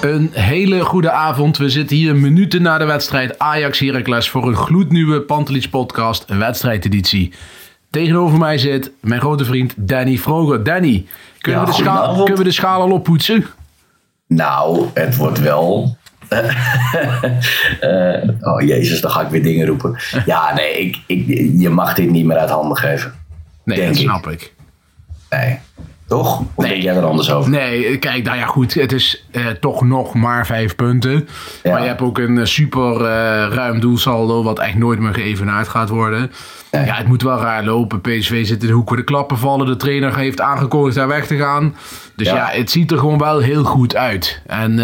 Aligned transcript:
Een 0.00 0.30
hele 0.32 0.80
goede 0.80 1.10
avond. 1.10 1.56
We 1.56 1.68
zitten 1.68 1.96
hier 1.96 2.16
minuten 2.16 2.62
na 2.62 2.78
de 2.78 2.84
wedstrijd 2.84 3.38
Ajax 3.38 3.78
Heracles 3.78 4.28
voor 4.28 4.48
een 4.48 4.56
gloednieuwe 4.56 5.20
Pantelich 5.20 5.70
podcast, 5.70 6.24
een 6.26 6.38
wedstrijdeditie. 6.38 7.32
Tegenover 7.90 8.38
mij 8.38 8.58
zit 8.58 8.90
mijn 9.00 9.20
grote 9.20 9.44
vriend 9.44 9.74
Danny 9.76 10.16
Vroger. 10.16 10.64
Danny, 10.64 11.06
kunnen, 11.38 11.60
Ja, 11.60 11.66
we, 11.66 11.72
de 11.72 11.82
schaal, 11.82 12.14
kunnen 12.14 12.36
we 12.36 12.44
de 12.44 12.52
schaal 12.52 12.80
al 12.80 12.90
oppoetsen? 12.90 13.46
Nou, 14.26 14.86
het 14.94 15.16
wordt 15.16 15.40
wel. 15.40 15.96
Eh, 17.80 18.28
oh 18.40 18.60
jezus, 18.60 19.00
dan 19.00 19.10
ga 19.10 19.20
ik 19.20 19.28
weer 19.28 19.42
dingen 19.42 19.66
roepen. 19.66 19.98
Ja, 20.26 20.54
nee, 20.54 20.72
ik, 20.72 20.98
ik, 21.06 21.26
je 21.58 21.68
mag 21.68 21.94
dit 21.94 22.10
niet 22.10 22.24
meer 22.24 22.36
uit 22.36 22.50
handen 22.50 22.76
geven. 22.76 23.14
Nee, 23.64 23.86
dat 23.86 23.88
ik. 23.88 23.96
snap 23.96 24.28
ik. 24.28 24.54
Nee. 25.30 25.58
Toch? 26.10 26.40
Of 26.40 26.46
Nee. 26.64 26.70
denk 26.70 26.82
jij 26.82 26.94
er 26.96 27.04
anders 27.04 27.30
over? 27.32 27.50
Nee, 27.50 27.98
kijk, 27.98 28.24
nou 28.24 28.36
ja, 28.38 28.46
goed. 28.46 28.74
Het 28.74 28.92
is 28.92 29.24
eh, 29.30 29.46
toch 29.46 29.82
nog 29.82 30.14
maar 30.14 30.46
vijf 30.46 30.74
punten. 30.76 31.28
Ja. 31.62 31.70
Maar 31.72 31.80
je 31.82 31.86
hebt 31.88 32.00
ook 32.00 32.18
een 32.18 32.38
eh, 32.38 32.44
super 32.44 32.94
eh, 33.04 33.46
ruim 33.54 33.80
doelsaldo, 33.80 34.42
wat 34.42 34.58
echt 34.58 34.74
nooit 34.74 34.98
meer 34.98 35.14
geëvenaard 35.14 35.68
gaat 35.68 35.88
worden. 35.88 36.32
Nee. 36.70 36.84
Ja, 36.84 36.94
het 36.94 37.06
moet 37.06 37.22
wel 37.22 37.38
raar 37.40 37.64
lopen. 37.64 38.00
PSV 38.00 38.46
zit 38.46 38.60
in 38.62 38.66
de 38.68 38.72
hoek 38.74 38.88
waar 38.88 38.98
de 38.98 39.04
klappen 39.04 39.38
vallen. 39.38 39.66
De 39.66 39.76
trainer 39.76 40.16
heeft 40.16 40.40
aangekondigd 40.40 40.96
daar 40.96 41.08
weg 41.08 41.26
te 41.26 41.36
gaan. 41.36 41.74
Dus 42.16 42.26
ja, 42.28 42.34
Ja. 42.36 42.48
het 42.58 42.70
ziet 42.70 42.90
er 42.90 42.98
gewoon 42.98 43.18
wel 43.18 43.38
heel 43.38 43.64
goed 43.64 43.96
uit. 43.96 44.42
En, 44.46 44.74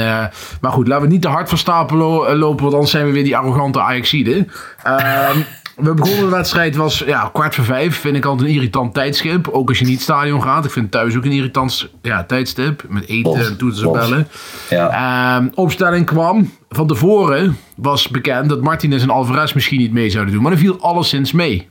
maar 0.60 0.72
goed, 0.72 0.88
laten 0.88 1.06
we 1.06 1.12
niet 1.12 1.22
te 1.22 1.28
hard 1.28 1.48
van 1.48 1.58
stapel 1.58 1.96
lo- 1.96 2.34
lopen, 2.34 2.62
want 2.62 2.72
anders 2.74 2.90
zijn 2.92 3.06
we 3.06 3.12
weer 3.12 3.24
die 3.24 3.36
arrogante 3.36 3.80
Ajaxiden. 3.80 4.50
Ehm 4.82 5.38
We 5.76 5.94
begonnen 5.94 6.24
de 6.24 6.36
wedstrijd, 6.36 6.76
was 6.76 6.98
ja, 6.98 7.30
kwart 7.32 7.54
voor 7.54 7.64
vijf. 7.64 7.96
Vind 7.96 8.16
ik 8.16 8.24
altijd 8.24 8.48
een 8.48 8.54
irritant 8.54 8.94
tijdstip. 8.94 9.48
Ook 9.48 9.68
als 9.68 9.78
je 9.78 9.84
niet 9.84 9.94
het 9.94 10.02
stadion 10.02 10.42
gaat. 10.42 10.64
Ik 10.64 10.70
vind 10.70 10.90
thuis 10.90 11.16
ook 11.16 11.24
een 11.24 11.32
irritant 11.32 11.88
ja, 12.02 12.24
tijdstip. 12.24 12.84
Met 12.88 13.08
eten 13.08 13.34
en 13.34 13.56
toeters 13.56 13.82
en 13.82 13.92
bellen. 13.92 14.28
Ja. 14.70 14.90
Ehm, 15.36 15.48
opstelling 15.54 16.06
kwam. 16.06 16.52
Van 16.68 16.86
tevoren 16.86 17.56
was 17.74 18.08
bekend 18.08 18.48
dat 18.48 18.60
Martinez 18.60 19.02
en 19.02 19.10
Alvarez 19.10 19.52
misschien 19.52 19.78
niet 19.78 19.92
mee 19.92 20.10
zouden 20.10 20.34
doen. 20.34 20.42
Maar 20.42 20.52
er 20.52 20.58
viel 20.58 20.80
alleszins 20.80 21.32
mee. 21.32 21.68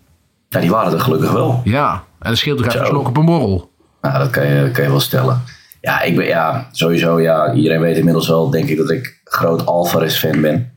ja, 0.49 0.59
die 0.59 0.69
waren 0.69 0.93
er 0.93 0.99
gelukkig 0.99 1.31
wel. 1.31 1.61
Ja, 1.63 2.03
en 2.19 2.29
dat 2.29 2.37
scheelt 2.37 2.57
toch 2.57 2.73
even 2.73 2.87
slok 2.87 3.07
op 3.07 3.17
een 3.17 3.25
borrel. 3.25 3.71
Nou, 4.01 4.17
dat 4.17 4.29
kan 4.29 4.47
je, 4.47 4.71
kan 4.71 4.83
je 4.83 4.89
wel 4.89 4.99
stellen. 4.99 5.43
Ja, 5.81 6.01
ik 6.01 6.15
ben, 6.15 6.25
ja, 6.25 6.67
sowieso, 6.71 7.21
ja, 7.21 7.53
iedereen 7.53 7.79
weet 7.81 7.97
inmiddels 7.97 8.27
wel, 8.27 8.49
denk 8.49 8.69
ik, 8.69 8.77
dat 8.77 8.91
ik 8.91 9.21
groot 9.23 9.65
Alvarez-fan 9.65 10.41
ben. 10.41 10.71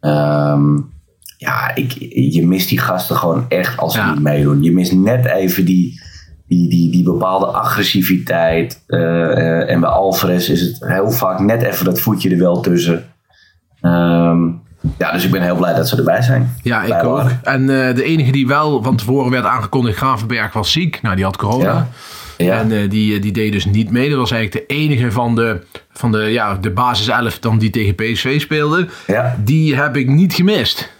Ehm, 0.00 0.76
ja, 1.44 1.74
ik, 1.74 1.92
je 2.32 2.46
mist 2.46 2.68
die 2.68 2.78
gasten 2.78 3.16
gewoon 3.16 3.44
echt 3.48 3.76
als 3.78 3.92
ze 3.92 3.98
Ja. 3.98 4.10
niet 4.12 4.22
meedoen. 4.22 4.62
Je 4.62 4.72
mist 4.72 4.92
net 4.92 5.26
even 5.26 5.64
die, 5.64 6.00
die, 6.48 6.68
die, 6.68 6.90
die 6.90 7.02
bepaalde 7.02 7.46
agressiviteit. 7.46 8.82
Eh, 8.86 9.00
eh, 9.32 9.70
en 9.70 9.80
bij 9.80 9.90
Alvarez 9.90 10.48
is 10.48 10.60
het 10.60 10.76
heel 10.86 11.10
vaak 11.10 11.38
net 11.40 11.62
even 11.62 11.84
dat 11.84 12.00
voetje 12.00 12.30
er 12.30 12.38
wel 12.38 12.60
tussen. 12.60 13.04
Ehm, 13.80 14.46
ja, 14.98 15.12
dus 15.12 15.24
ik 15.24 15.30
ben 15.30 15.42
heel 15.42 15.56
blij 15.56 15.74
dat 15.74 15.88
ze 15.88 15.96
erbij 15.96 16.22
zijn. 16.22 16.54
Ja, 16.62 16.82
ik 16.82 16.92
ook. 17.04 17.16
waren. 17.16 17.40
En 17.42 17.60
eh, 17.60 17.94
de 17.94 18.04
enige 18.04 18.32
die 18.32 18.46
wel 18.46 18.82
van 18.82 18.96
tevoren 18.96 19.30
werd 19.30 19.44
aangekondigd, 19.44 19.96
Gravenberg, 19.96 20.52
was 20.52 20.72
ziek. 20.72 21.02
Nou, 21.02 21.14
die 21.16 21.24
had 21.24 21.36
corona. 21.36 21.64
Ja. 21.64 21.88
Ja. 22.36 22.58
En 22.60 22.88
die, 22.88 23.18
die 23.18 23.32
deed 23.32 23.52
dus 23.52 23.64
niet 23.64 23.90
mee. 23.90 24.08
Dat 24.08 24.18
was 24.18 24.30
eigenlijk 24.30 24.68
de 24.68 24.74
enige 24.74 25.12
van 25.12 25.34
de, 25.34 25.60
van 25.92 26.12
de, 26.12 26.18
ja, 26.18 26.54
de 26.54 26.70
basis 26.70 27.08
11 27.08 27.38
dan 27.38 27.58
die 27.58 27.70
tegen 27.70 27.94
PSV 27.94 28.40
speelde. 28.40 28.86
Ja. 29.06 29.36
Die 29.44 29.76
heb 29.76 29.96
ik 29.96 30.08
niet 30.08 30.34
gemist. 30.34 30.90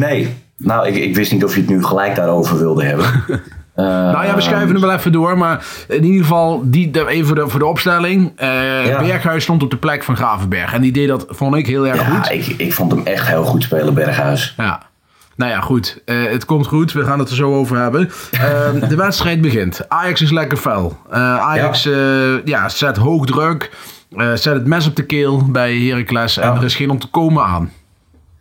Nee, 0.00 0.36
nou, 0.56 0.86
ik, 0.88 0.94
ik 0.96 1.14
wist 1.14 1.32
niet 1.32 1.44
of 1.44 1.54
je 1.54 1.60
het 1.60 1.70
nu 1.70 1.84
gelijk 1.84 2.14
daarover 2.16 2.58
wilde 2.58 2.84
hebben. 2.84 3.06
Eh, 3.74 3.86
Nou 3.86 4.24
ja, 4.26 4.34
we 4.34 4.40
schuiven 4.40 4.70
hem 4.72 4.80
wel 4.80 4.92
even 4.92 5.12
door. 5.12 5.38
Maar 5.38 5.64
in 5.88 6.04
ieder 6.04 6.20
geval, 6.20 6.62
die, 6.64 7.08
even 7.08 7.26
voor 7.26 7.34
de, 7.34 7.48
voor 7.48 7.58
de 7.58 7.66
opstelling. 7.66 8.32
Eh, 8.36 8.86
Ja. 8.86 8.98
Berghuis 9.02 9.42
stond 9.42 9.62
op 9.62 9.70
de 9.70 9.76
plek 9.76 10.02
van 10.02 10.16
Gravenberg. 10.16 10.72
En 10.72 10.80
die 10.80 10.92
deed 10.92 11.08
dat, 11.08 11.26
vond 11.28 11.54
ik, 11.56 11.66
heel 11.66 11.86
erg 11.86 11.96
Ja, 11.96 12.04
goed. 12.04 12.30
ik, 12.30 12.46
ik 12.46 12.72
vond 12.72 12.90
hem 12.92 13.00
echt 13.06 13.26
heel 13.26 13.44
goed 13.44 13.62
spelen, 13.62 13.94
Berghuis. 13.94 14.54
Ja. 14.56 14.82
Nou 15.36 15.50
ja, 15.50 15.60
goed. 15.60 16.02
Eh, 16.04 16.16
het 16.30 16.44
komt 16.44 16.66
goed. 16.66 16.92
We 16.92 17.04
gaan 17.04 17.18
het 17.18 17.28
er 17.30 17.36
zo 17.36 17.54
over 17.54 17.76
hebben. 17.78 18.10
Ehm, 18.30 18.78
de 18.88 18.96
wedstrijd 18.96 19.40
begint. 19.40 19.88
Ajax 19.88 20.20
is 20.20 20.30
lekker 20.30 20.58
fel. 20.58 20.98
Ajax 21.10 21.82
ja. 21.82 22.40
ja, 22.44 22.68
zet 22.68 22.96
hoog 22.96 23.26
druk. 23.26 23.70
Zet 24.16 24.44
het 24.44 24.66
mes 24.66 24.86
op 24.86 24.96
de 24.96 25.04
keel 25.06 25.44
bij 25.50 25.76
Heracles. 25.76 26.36
En 26.36 26.54
er 26.56 26.64
is 26.64 26.74
geen 26.76 26.90
ontkomen 26.90 27.44
aan. 27.44 27.70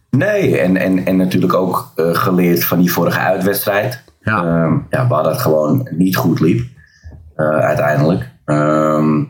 Nee, 0.09 0.57
en, 0.59 0.77
en, 0.77 1.05
en 1.05 1.15
natuurlijk 1.17 1.53
ook 1.53 1.91
eh, 1.95 2.15
geleerd 2.15 2.63
van 2.65 2.79
die 2.79 2.91
vorige 2.91 3.19
uitwedstrijd. 3.19 4.03
Ja. 4.21 4.43
Ehm, 4.43 4.73
ja, 4.89 5.07
waar 5.07 5.23
dat 5.23 5.41
gewoon 5.41 5.87
niet 5.91 6.15
goed 6.15 6.39
liep. 6.39 6.67
eh, 7.35 7.45
uiteindelijk. 7.49 8.29
Ehm, 8.45 9.23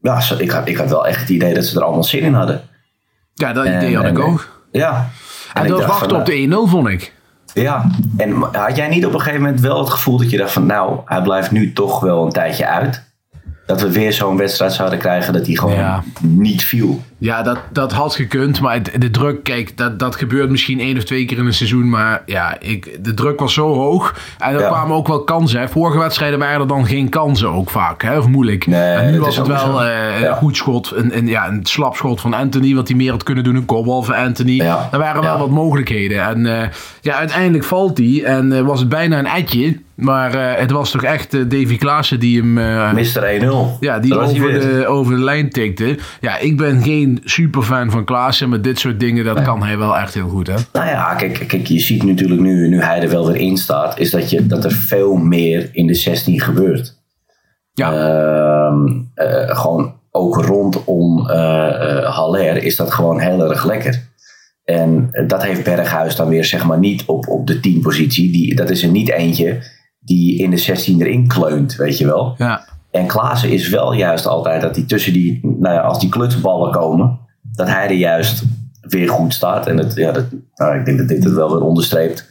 ja, 0.00 0.20
zo- 0.20 0.38
ik, 0.38 0.50
had, 0.50 0.68
ik 0.68 0.76
had 0.76 0.88
wel 0.90 1.06
echt 1.06 1.20
het 1.20 1.28
idee 1.28 1.54
dat 1.54 1.64
ze 1.64 1.76
er 1.78 1.84
allemaal 1.84 2.04
zin 2.04 2.20
in 2.22 2.34
hadden. 2.34 2.60
Ja, 3.34 3.52
dat 3.52 3.64
En- 3.64 3.76
idee 3.76 3.96
had 3.96 4.04
ik 4.06 4.18
ook. 4.18 4.48
Ja. 4.70 5.08
En 5.54 5.68
dat 5.68 5.84
wachten 5.84 6.08
van, 6.10 6.18
op 6.18 6.26
de 6.26 6.32
1-0, 6.66 6.68
vond 6.70 6.88
ik. 6.88 7.12
eh, 7.54 7.62
Ja, 7.62 7.90
en 8.16 8.32
had 8.52 8.76
jij 8.76 8.88
niet 8.88 9.06
op 9.06 9.12
een 9.14 9.20
gegeven 9.20 9.42
moment 9.42 9.60
wel 9.60 9.78
het 9.78 9.90
gevoel 9.90 10.18
dat 10.18 10.30
je 10.30 10.36
dacht 10.36 10.52
van... 10.52 10.66
nou, 10.66 10.98
hij 11.04 11.22
blijft 11.22 11.50
nu 11.50 11.72
toch 11.72 12.00
wel 12.00 12.24
een 12.24 12.32
tijdje 12.32 12.66
uit. 12.66 13.11
Dat 13.72 13.80
we 13.82 13.92
weer 13.92 14.12
zo'n 14.12 14.36
wedstrijd 14.36 14.72
zouden 14.72 14.98
krijgen 14.98 15.32
dat 15.32 15.46
hij 15.46 15.54
gewoon 15.54 15.74
Ja. 15.74 16.02
niet 16.20 16.64
viel. 16.64 17.02
Ja, 17.18 17.42
dat, 17.42 17.58
dat 17.72 17.92
had 17.92 18.14
gekund. 18.14 18.60
Maar 18.60 18.82
de 18.98 19.10
druk, 19.10 19.42
kijk, 19.42 19.76
dat, 19.76 19.98
dat 19.98 20.16
gebeurt 20.16 20.50
misschien 20.50 20.80
één 20.80 20.96
of 20.96 21.04
twee 21.04 21.24
keer 21.24 21.38
in 21.38 21.46
een 21.46 21.54
seizoen. 21.54 21.88
Maar 21.88 22.22
ja, 22.26 22.56
ik, 22.60 23.04
de 23.04 23.14
druk 23.14 23.40
was 23.40 23.54
zo 23.54 23.74
hoog. 23.74 24.14
En 24.38 24.54
er 24.54 24.60
Ja. 24.60 24.66
kwamen 24.68 24.96
ook 24.96 25.06
wel 25.08 25.24
kansen. 25.24 25.60
Hè. 25.60 25.68
Vorige 25.68 25.98
wedstrijden 25.98 26.38
waren 26.38 26.60
er 26.60 26.66
dan 26.66 26.86
geen 26.86 27.08
kansen 27.08 27.48
ook 27.48 27.70
vaak. 27.70 28.02
Hè, 28.02 28.18
of 28.18 28.26
moeilijk. 28.26 28.66
Nee, 28.66 28.92
en 28.94 29.12
nu 29.12 29.20
was 29.20 29.36
het 29.36 29.46
wel 29.46 29.82
eh, 29.82 30.20
Ja. 30.20 30.28
een 30.28 30.36
goed 30.36 30.56
schot. 30.56 30.92
Een, 30.96 31.16
een, 31.16 31.26
ja, 31.26 31.48
een 31.48 31.60
slap 31.66 31.96
schot 31.96 32.20
van 32.20 32.34
Anthony. 32.34 32.74
Wat 32.74 32.88
hij 32.88 32.96
meer 32.96 33.10
had 33.10 33.22
kunnen 33.22 33.44
doen. 33.44 33.54
Een 33.56 33.64
kopbal 33.64 34.02
van 34.02 34.14
Anthony. 34.14 34.52
Ja. 34.56 34.88
Er 34.92 34.98
waren 34.98 35.22
wel 35.22 35.38
wat 35.38 35.50
mogelijkheden. 35.50 36.22
En 36.26 36.60
eh, 36.60 36.68
ja, 37.00 37.14
uiteindelijk 37.14 37.64
valt 37.64 37.98
hij. 37.98 38.22
En 38.24 38.52
eh, 38.52 38.60
was 38.60 38.80
het 38.80 38.88
bijna 38.88 39.18
een 39.18 39.26
etje. 39.26 39.78
Maar 40.02 40.34
eh, 40.34 40.60
het 40.60 40.70
was 40.70 40.90
toch 40.90 41.02
echt 41.02 41.34
eh, 41.34 41.40
Davy 41.40 41.78
Klaassen 41.78 42.20
die 42.20 42.40
hem... 42.40 42.58
eh, 42.58 42.92
Mr. 42.92 43.40
1-0. 43.76 43.78
ja, 43.80 43.98
die 43.98 44.18
over 44.18 44.60
de, 44.60 44.86
over 44.86 45.14
de 45.14 45.22
lijn 45.22 45.50
tikte. 45.50 45.98
Ja, 46.20 46.38
ik 46.38 46.56
ben 46.56 46.82
geen 46.82 47.20
superfan 47.24 47.90
van 47.90 48.04
Klaassen, 48.04 48.48
maar 48.48 48.62
dit 48.62 48.78
soort 48.78 49.00
dingen, 49.00 49.24
dat 49.24 49.42
kan 49.42 49.62
hij 49.62 49.78
wel 49.78 49.96
echt 49.96 50.14
heel 50.14 50.28
goed, 50.28 50.46
hè? 50.46 50.54
Nou 50.72 50.86
ja, 50.86 51.14
kijk, 51.14 51.44
kijk, 51.48 51.66
je 51.66 51.80
ziet 51.80 52.02
natuurlijk 52.02 52.40
nu, 52.40 52.68
nu 52.68 52.80
hij 52.82 53.02
er 53.02 53.08
wel 53.08 53.26
weer 53.26 53.40
in 53.40 53.56
staat, 53.56 53.98
is 53.98 54.10
dat, 54.10 54.30
je, 54.30 54.46
dat 54.46 54.64
er 54.64 54.72
veel 54.72 55.14
meer 55.16 55.68
in 55.72 55.86
de 55.86 55.94
16 55.94 56.40
gebeurt. 56.40 57.00
Ja, 57.72 57.92
Ehm, 57.92 59.00
eh, 59.14 59.56
gewoon 59.56 59.94
ook 60.10 60.36
rondom 60.44 61.26
Haller 62.04 62.56
is 62.56 62.76
dat 62.76 62.90
gewoon 62.92 63.20
heel 63.20 63.50
erg 63.50 63.64
lekker. 63.64 64.10
En 64.64 65.10
dat 65.26 65.44
heeft 65.44 65.64
Berghuis 65.64 66.16
dan 66.16 66.28
weer 66.28 66.44
zeg 66.44 66.64
maar 66.64 66.78
niet 66.78 67.04
op, 67.06 67.28
op 67.28 67.46
de 67.46 67.60
10 67.60 67.80
positie. 67.80 68.32
Die, 68.32 68.54
dat 68.54 68.70
is 68.70 68.82
er 68.82 68.90
niet 68.90 69.10
eentje 69.10 69.62
die 70.04 70.38
in 70.38 70.50
de 70.50 70.56
16 70.56 71.00
erin 71.00 71.26
kleunt, 71.26 71.74
weet 71.76 71.98
je 71.98 72.06
wel. 72.06 72.34
ja. 72.38 72.70
En 72.90 73.06
Klaassen 73.06 73.50
is 73.50 73.68
wel 73.68 73.92
juist 73.92 74.26
altijd 74.26 74.60
dat 74.62 74.76
hij 74.76 74.84
tussen 74.84 75.12
die, 75.12 75.40
nou 75.42 75.74
ja, 75.74 75.80
als 75.80 76.00
die 76.00 76.08
klutsballen 76.08 76.72
komen, 76.72 77.18
dat 77.42 77.66
hij 77.68 77.84
er 77.84 77.92
juist 77.94 78.42
weer 78.80 79.08
goed 79.08 79.34
staat. 79.34 79.66
En 79.66 79.78
het, 79.78 79.94
ja, 79.94 80.12
dat, 80.12 80.24
nou, 80.54 80.78
ik 80.78 80.84
denk 80.84 80.98
dat 80.98 81.08
dit 81.08 81.24
het 81.24 81.32
wel 81.34 81.50
weer 81.52 81.60
onderstreept. 81.62 82.28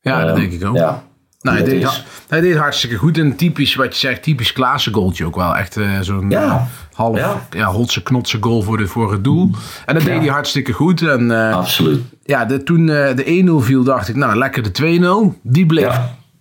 ja 0.00 0.20
dat 0.20 0.30
Ehm, 0.30 0.40
denk 0.40 0.52
ik 0.52 0.64
ook. 0.68 0.76
Ja. 0.76 1.02
Nou, 1.40 1.56
hij, 1.58 1.66
deed, 1.66 1.82
is. 1.82 1.84
ha- 1.88 2.02
hij 2.28 2.40
deed 2.40 2.56
hartstikke 2.56 2.96
goed. 2.96 3.18
En 3.18 3.36
typisch, 3.36 3.74
wat 3.74 3.92
je 3.92 4.06
zegt, 4.06 4.22
typisch 4.22 4.52
Klaassen 4.52 4.92
goaltje 4.94 5.24
ook 5.24 5.36
wel. 5.36 5.56
Echt 5.56 5.76
eh, 5.76 6.00
zo'n 6.00 6.30
Ja. 6.30 6.44
eh, 6.44 6.62
half 6.92 7.16
Ja. 7.18 7.40
ja. 7.50 7.66
hotse 7.66 8.02
knotse 8.02 8.36
goal 8.40 8.62
voor, 8.62 8.76
de, 8.76 8.86
voor 8.86 9.12
het 9.12 9.24
doel. 9.24 9.50
En 9.86 9.94
dat 9.94 10.02
Ja. 10.02 10.08
deed 10.08 10.18
hij 10.18 10.28
hartstikke 10.28 10.72
goed. 10.72 11.02
En 11.02 11.30
eh, 11.48 11.56
Absoluut. 11.56 12.02
ja, 12.24 12.44
de, 12.44 12.62
toen 12.62 12.86
de 12.86 13.24
1-0 13.60 13.64
viel, 13.64 13.84
dacht 13.84 14.08
ik, 14.08 14.16
nou 14.16 14.36
lekker 14.36 14.62
de 14.62 14.70
2-0. 15.34 15.38
Die 15.42 15.66
bleef. 15.66 15.98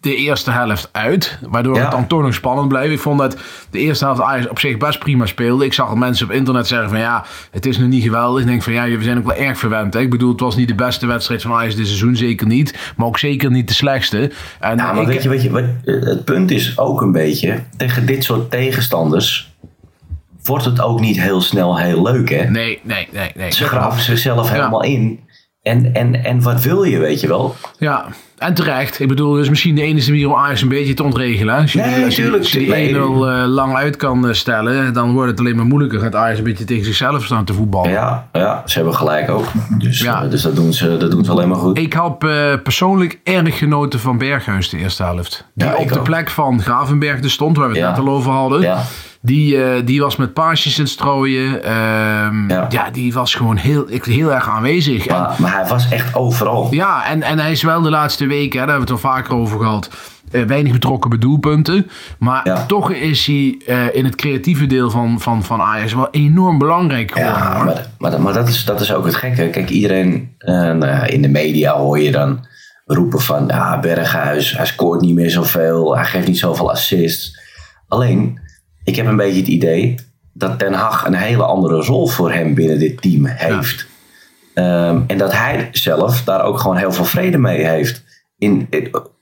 De 0.10 0.16
eerste 0.16 0.52
helft 0.52 0.90
uit. 0.92 1.38
Waardoor 1.42 1.76
Ja. 1.76 1.82
het 1.82 1.92
dan 1.92 2.08
toch 2.08 2.22
nog 2.22 2.34
spannend 2.34 2.68
bleef. 2.68 2.92
Ik 2.92 3.00
vond 3.00 3.20
dat 3.20 3.38
de 3.70 3.80
eerste 3.80 4.06
helft 4.06 4.22
Ajax 4.22 4.48
op 4.50 4.60
zich 4.60 4.78
best 4.78 5.00
prima 5.00 5.26
speelde. 5.26 5.66
Ik 5.66 5.74
zag 5.74 5.90
al 5.90 5.96
mensen 5.96 6.26
op 6.26 6.32
internet 6.32 6.68
zeggen 6.68 6.90
van 6.90 7.00
ja, 7.00 7.26
het 7.52 7.66
is 7.66 7.78
nog 7.78 7.88
niet 7.88 8.04
geweldig. 8.04 8.42
Ik 8.42 8.48
denk 8.48 8.64
van 8.64 8.74
ja, 8.74 8.84
we 8.88 9.04
zijn 9.04 9.18
ook 9.18 9.26
wel 9.26 9.36
erg 9.36 9.58
verwend. 9.58 9.94
Hè? 9.94 10.00
Ik 10.00 10.10
bedoel, 10.10 10.32
het 10.32 10.40
was 10.40 10.56
niet 10.56 10.68
de 10.68 10.76
beste 10.76 11.06
wedstrijd 11.08 11.42
van 11.42 11.52
Ajax 11.54 11.76
dit 11.76 11.86
seizoen, 11.88 12.16
zeker 12.16 12.48
niet. 12.48 12.94
Maar 12.96 13.08
ook 13.08 13.20
zeker 13.20 13.52
niet 13.52 13.68
de 13.68 13.74
slechtste. 13.74 14.32
En 14.60 14.78
Ja, 14.78 14.94
maar 14.94 15.02
ik- 15.02 15.08
weet 15.08 15.24
je, 15.24 15.30
weet 15.30 15.42
je 15.44 15.52
wat, 15.52 15.64
het 15.86 16.26
punt 16.26 16.52
is 16.52 16.78
ook 16.78 17.02
een 17.02 17.12
beetje, 17.12 17.60
tegen 17.78 18.06
dit 18.06 18.24
soort 18.24 18.52
tegenstanders 18.52 19.54
wordt 20.44 20.66
het 20.66 20.82
ook 20.82 21.00
niet 21.00 21.22
heel 21.22 21.42
snel 21.42 21.78
heel 21.78 22.02
leuk, 22.02 22.30
hè? 22.30 22.44
Nee, 22.50 22.80
nee, 22.84 23.08
nee. 23.12 23.32
nee. 23.36 23.52
Ze 23.52 23.64
graven 23.64 24.02
zichzelf 24.02 24.48
Ja. 24.48 24.54
helemaal 24.54 24.84
in. 24.84 25.20
En, 25.66 25.94
en, 25.94 26.24
en 26.24 26.42
wat 26.42 26.62
wil 26.64 26.84
je, 26.84 26.98
weet 27.00 27.22
je 27.22 27.28
wel? 27.28 27.56
Ja, 27.78 28.06
en 28.38 28.54
terecht. 28.54 29.00
Ik 29.00 29.08
bedoel, 29.08 29.38
is 29.40 29.50
misschien 29.50 29.76
de 29.76 29.82
enige 29.82 30.10
manier 30.12 30.28
om 30.28 30.36
Ajax 30.36 30.62
een 30.62 30.68
beetje 30.68 30.94
te 30.94 31.04
ontregelen. 31.04 31.56
Als 31.56 31.74
je, 31.74 31.80
Nee, 31.80 32.06
als 32.06 32.16
je, 32.16 32.38
als 32.38 32.52
je 32.52 32.60
die 32.60 32.70
Nee. 32.70 32.94
1-0 32.94 32.98
eh, 32.98 33.44
lang 33.48 33.76
uit 33.76 33.96
kan 33.96 34.28
eh, 34.28 34.34
stellen, 34.34 34.94
dan 34.94 35.14
wordt 35.14 35.30
het 35.30 35.40
alleen 35.40 35.56
maar 35.56 35.66
moeilijker. 35.66 36.00
Gaat 36.00 36.16
Ajax 36.16 36.38
een 36.38 36.44
beetje 36.44 36.64
tegen 36.66 36.86
zichzelf 36.86 37.26
staan 37.26 37.46
te 37.46 37.54
voetballen. 37.54 37.90
Ja, 37.92 38.28
ja 38.34 38.62
ze 38.66 38.76
hebben 38.78 38.96
gelijk 38.96 39.30
ook. 39.30 39.46
Dus, 39.78 40.00
Ja. 40.02 40.24
eh, 40.24 40.30
dus 40.30 40.42
dat, 40.42 40.56
doen 40.56 40.74
ze, 40.74 40.98
dat 40.98 41.12
doen 41.12 41.26
ze 41.26 41.32
alleen 41.32 41.48
maar 41.48 41.58
goed. 41.58 41.78
Ik 41.78 41.94
heb 41.94 42.20
persoonlijk 42.64 43.20
erg 43.24 43.58
genoten 43.58 44.00
van 44.00 44.18
Berghuis 44.18 44.70
de 44.70 44.78
eerste 44.78 45.04
helft. 45.04 45.46
Die 45.54 45.68
Ja, 45.68 45.76
op 45.76 45.88
de 45.88 45.98
ook. 46.00 46.04
plek 46.04 46.30
van 46.30 46.62
Gravenberg 46.62 47.24
er 47.24 47.30
stond, 47.32 47.58
waar 47.58 47.68
we 47.70 47.74
het 47.74 47.82
Ja. 47.84 47.90
net 47.90 48.00
al 48.00 48.10
over 48.10 48.32
hadden. 48.32 48.62
Ja. 48.62 48.84
Die, 49.26 49.64
eh, 49.64 49.86
die 49.86 50.02
was 50.02 50.16
met 50.16 50.34
paasjes 50.34 50.78
in 50.78 50.84
het 50.84 50.92
strooien. 50.94 51.64
Ehm, 51.64 52.50
ja. 52.50 52.66
Ja. 52.70 52.90
die 52.92 53.14
was 53.14 53.36
gewoon 53.36 53.56
heel, 53.58 53.86
ik- 53.88 54.04
heel 54.06 54.34
erg 54.34 54.50
aanwezig. 54.50 55.06
En- 55.08 55.16
Maar, 55.22 55.36
maar 55.38 55.54
hij 55.54 55.68
was 55.68 55.90
echt 55.90 56.16
overal. 56.16 56.68
Ja, 56.72 57.06
en, 57.06 57.22
en 57.24 57.40
hij 57.40 57.52
is 57.52 57.64
wel 57.64 57.82
de 57.82 57.90
laatste 57.90 58.26
weken, 58.28 58.58
daar 58.60 58.68
hebben 58.70 58.88
we 58.88 58.94
het 58.94 59.04
al 59.04 59.10
vaker 59.12 59.34
over 59.36 59.60
gehad, 59.60 59.90
eh, 60.32 60.44
weinig 60.44 60.72
betrokken 60.72 61.10
bij 61.10 61.20
doelpunten. 61.20 61.90
Maar 62.20 62.42
Ja. 62.44 62.66
toch 62.66 62.92
is 62.92 63.26
hij 63.26 63.62
eh, 63.68 63.96
in 63.96 64.06
het 64.06 64.16
creatieve 64.16 64.66
deel 64.66 64.90
van, 64.90 65.20
van, 65.20 65.44
van 65.44 65.62
Ajax 65.62 65.94
wel 65.94 66.08
enorm 66.12 66.58
belangrijk 66.58 67.12
geworden. 67.12 67.42
Ja, 67.42 67.64
maar, 67.64 67.86
maar, 67.98 68.22
maar 68.22 68.34
dat, 68.34 68.48
is, 68.48 68.66
dat 68.66 68.82
is 68.82 68.94
ook 68.94 69.06
het 69.06 69.16
gekke. 69.16 69.50
Kijk, 69.50 69.70
iedereen 69.70 70.36
nou 70.46 71.06
in 71.06 71.22
de 71.22 71.30
media 71.30 71.74
hoor 71.78 72.00
je 72.00 72.12
dan 72.12 72.46
roepen 72.86 73.22
van... 73.22 73.48
Ja, 73.48 73.80
Berghuis, 73.80 74.58
hij 74.58 74.66
scoort 74.66 75.02
niet 75.02 75.16
meer 75.16 75.30
zoveel. 75.30 75.96
Hij 75.96 76.06
geeft 76.06 76.28
niet 76.28 76.38
zoveel 76.40 76.72
assists. 76.72 77.40
Alleen, 77.88 78.40
ik 78.86 78.96
heb 78.96 79.06
een 79.06 79.16
beetje 79.16 79.40
het 79.40 79.48
idee 79.48 79.96
dat 80.34 80.60
Ten 80.60 80.74
Hag 80.74 81.06
een 81.06 81.14
hele 81.14 81.44
andere 81.44 81.76
rol 81.76 82.08
voor 82.08 82.32
hem 82.32 82.54
binnen 82.54 82.80
dit 82.80 83.02
team 83.02 83.26
heeft. 83.26 83.88
Ehm, 84.54 85.02
en 85.08 85.18
dat 85.18 85.32
hij 85.32 85.70
zelf 85.72 86.24
daar 86.24 86.44
ook 86.44 86.60
gewoon 86.60 86.78
heel 86.78 86.92
veel 86.92 87.06
vrede 87.06 87.38
mee 87.38 87.66
heeft 87.66 88.04
in, 88.38 88.70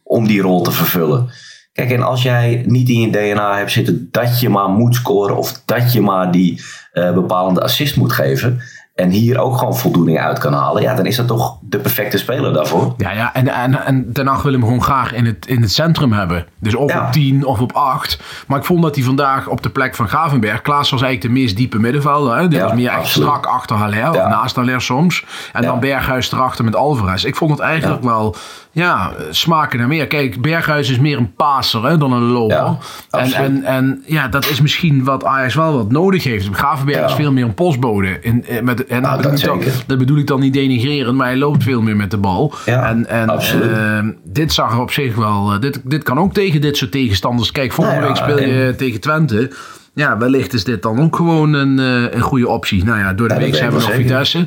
om 0.04 0.28
die 0.28 0.42
rol 0.42 0.62
te 0.62 0.72
vervullen. 0.72 1.30
Kijk, 1.74 1.92
en 1.92 2.02
als 2.02 2.24
jij 2.24 2.64
niet 2.66 2.90
in 2.90 3.02
je 3.02 3.10
DNA 3.10 3.58
hebt 3.58 3.72
zitten 3.72 4.08
dat 4.12 4.40
je 4.40 4.50
maar 4.50 4.70
moet 4.70 4.96
scoren 4.96 5.38
of 5.38 5.62
dat 5.66 5.94
je 5.94 6.02
maar 6.02 6.32
die 6.32 6.62
eh, 6.92 7.14
bepalende 7.14 7.62
assist 7.62 7.96
moet 7.96 8.12
geven 8.12 8.62
en 8.94 9.10
hier 9.10 9.40
ook 9.40 9.58
gewoon 9.58 9.76
voldoening 9.78 10.20
uit 10.20 10.40
kan 10.40 10.54
halen, 10.54 10.82
ja, 10.82 10.96
dan 10.96 11.06
is 11.06 11.16
dat 11.16 11.28
toch 11.28 11.58
de 11.62 11.78
perfecte 11.80 12.18
speler 12.18 12.54
daarvoor. 12.54 12.94
Ja, 12.98 13.12
ja 13.12 13.34
en, 13.34 13.48
en, 13.48 13.86
en 14.14 14.28
Haag 14.28 14.42
wil 14.42 14.52
hem 14.52 14.62
gewoon 14.62 14.84
graag 14.84 15.14
in 15.14 15.26
het, 15.26 15.46
in 15.48 15.62
het 15.62 15.72
centrum 15.72 16.12
hebben. 16.12 16.46
Dus 16.60 16.76
of 16.76 16.92
Ja. 16.92 17.06
op 17.06 17.12
10 17.12 17.46
of 17.46 17.60
op 17.60 17.72
8. 17.72 18.20
Maar 18.48 18.60
ik 18.60 18.66
vond 18.66 18.82
dat 18.82 18.96
hij 18.96 19.04
vandaag 19.04 19.48
op 19.48 19.64
de 19.64 19.70
plek 19.70 19.96
van 19.96 20.08
Gravenberg... 20.08 20.62
Klaas 20.62 20.90
was 20.90 21.02
eigenlijk 21.02 21.34
de 21.34 21.42
meest 21.42 21.56
diepe 21.58 21.80
middenvelder. 21.80 22.36
Hè? 22.36 22.48
Dit 22.48 22.60
Ja, 22.60 22.64
was 22.66 22.74
meer 22.74 22.90
echt 22.92 23.08
strak 23.08 23.46
achter 23.46 23.76
Haller. 23.76 24.10
Of 24.10 24.16
naast 24.16 24.56
Haller 24.56 24.82
soms. 24.82 25.26
En 25.54 25.62
dan 25.62 25.80
Berghuis 25.80 26.32
erachter 26.32 26.64
met 26.66 26.76
Alvarez. 26.76 27.24
Ik 27.24 27.36
vond 27.36 27.52
het 27.52 27.60
eigenlijk 27.60 28.04
wel 28.04 28.36
ja, 28.76 29.12
smaken 29.30 29.80
naar 29.80 29.88
meer. 29.88 30.08
Kijk, 30.08 30.42
Berghuis 30.42 30.90
is 30.90 31.00
meer 31.00 31.18
een 31.18 31.34
passer 31.36 31.86
hè, 31.86 31.98
dan 31.98 32.12
een 32.14 32.22
loper. 32.24 32.56
Ja, 32.58 32.78
en, 33.10 33.32
en, 33.34 33.64
en 33.64 34.04
ja, 34.06 34.28
dat 34.28 34.50
is 34.50 34.62
misschien 34.62 35.04
wat 35.04 35.26
Ajax 35.26 35.56
wel 35.56 35.74
wat 35.74 35.92
nodig 35.92 36.24
heeft. 36.24 36.50
Gravenberg 36.52 36.98
Ja. 37.00 37.06
is 37.06 37.14
veel 37.14 37.32
meer 37.32 37.44
een 37.44 37.54
postbode. 37.54 38.18
In, 38.22 38.48
in- 38.48 38.66
met, 38.66 38.86
en 38.86 39.02
Nou, 39.02 39.22
dat, 39.22 39.32
bedoel 39.32 39.60
dat 39.60 39.84
dan, 39.88 39.98
bedoel 39.98 40.18
ik 40.18 40.28
dan 40.28 40.40
niet 40.40 40.54
denigrerend, 40.54 41.18
maar 41.18 41.28
hij 41.28 41.38
loopt 41.38 41.64
veel 41.64 41.82
meer 41.82 41.96
met 41.96 42.12
de 42.12 42.18
bal. 42.18 42.54
Ja, 42.66 42.90
en 42.90 43.08
en 43.08 43.30
absoluut. 43.30 43.72
eh, 43.72 44.00
dit 44.24 44.54
zag 44.54 44.72
er 44.72 44.80
op 44.80 44.92
zich 44.92 45.16
wel. 45.16 45.54
eh, 45.54 45.60
dit, 45.60 45.82
dit 45.84 46.04
kan 46.04 46.18
ook 46.20 46.34
tegen 46.34 46.62
dit 46.62 46.78
soort 46.78 46.92
tegenstanders. 46.92 47.52
Kijk, 47.52 47.72
volgende 47.72 48.00
Nou 48.00 48.14
week 48.14 48.24
speel 48.24 48.40
je 48.40 48.66
en- 48.66 48.78
tegen 48.78 49.00
Twente. 49.00 49.52
Ja, 49.96 50.18
wellicht 50.18 50.54
is 50.54 50.64
dit 50.64 50.82
dan 50.82 51.00
ook 51.00 51.16
gewoon 51.16 51.54
een, 51.54 51.80
eh, 51.80 52.14
een 52.16 52.22
goede 52.22 52.48
optie. 52.48 52.84
Nou 52.84 53.00
ja, 53.00 53.14
door 53.14 53.28
de 53.28 53.34
Ja, 53.34 53.40
week 53.40 53.52
hebben 53.56 53.80
we 53.82 53.86
nog 53.88 53.96
wel 54.32 54.46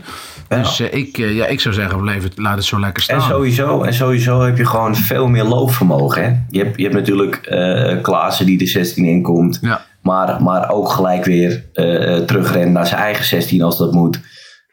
Dus 0.49 0.81
eh, 0.81 0.95
ik, 0.95 1.19
eh, 1.19 1.37
ja, 1.37 1.47
ik 1.47 1.61
zou 1.61 1.75
zeggen, 1.75 2.01
blijf 2.01 2.23
het, 2.23 2.39
laat 2.39 2.57
het 2.57 2.65
zo 2.65 2.81
lekker 2.81 3.03
staan. 3.03 3.17
En 3.17 3.23
sowieso, 3.23 3.83
en 3.83 3.95
sowieso 3.95 4.41
heb 4.41 4.57
je 4.57 4.67
gewoon 4.67 4.97
veel 4.97 5.29
meer 5.29 5.45
loopvermogen. 5.45 6.23
Hè? 6.23 6.29
Je, 6.51 6.65
hebt, 6.65 6.77
je 6.77 6.83
hebt 6.83 6.95
natuurlijk 6.95 7.37
eh 7.37 8.03
Klaassen 8.03 8.47
die 8.47 8.59
de 8.59 8.67
16 8.67 9.05
inkomt. 9.05 9.59
Ja. 9.63 9.85
Maar, 10.03 10.43
maar 10.43 10.71
ook 10.71 10.89
gelijk 10.89 11.25
weer 11.25 11.65
terugrent 12.27 12.73
naar 12.73 12.87
zijn 12.87 13.01
eigen 13.01 13.25
16 13.25 13.63
als 13.63 13.79
dat 13.79 13.93
moet. 13.93 14.21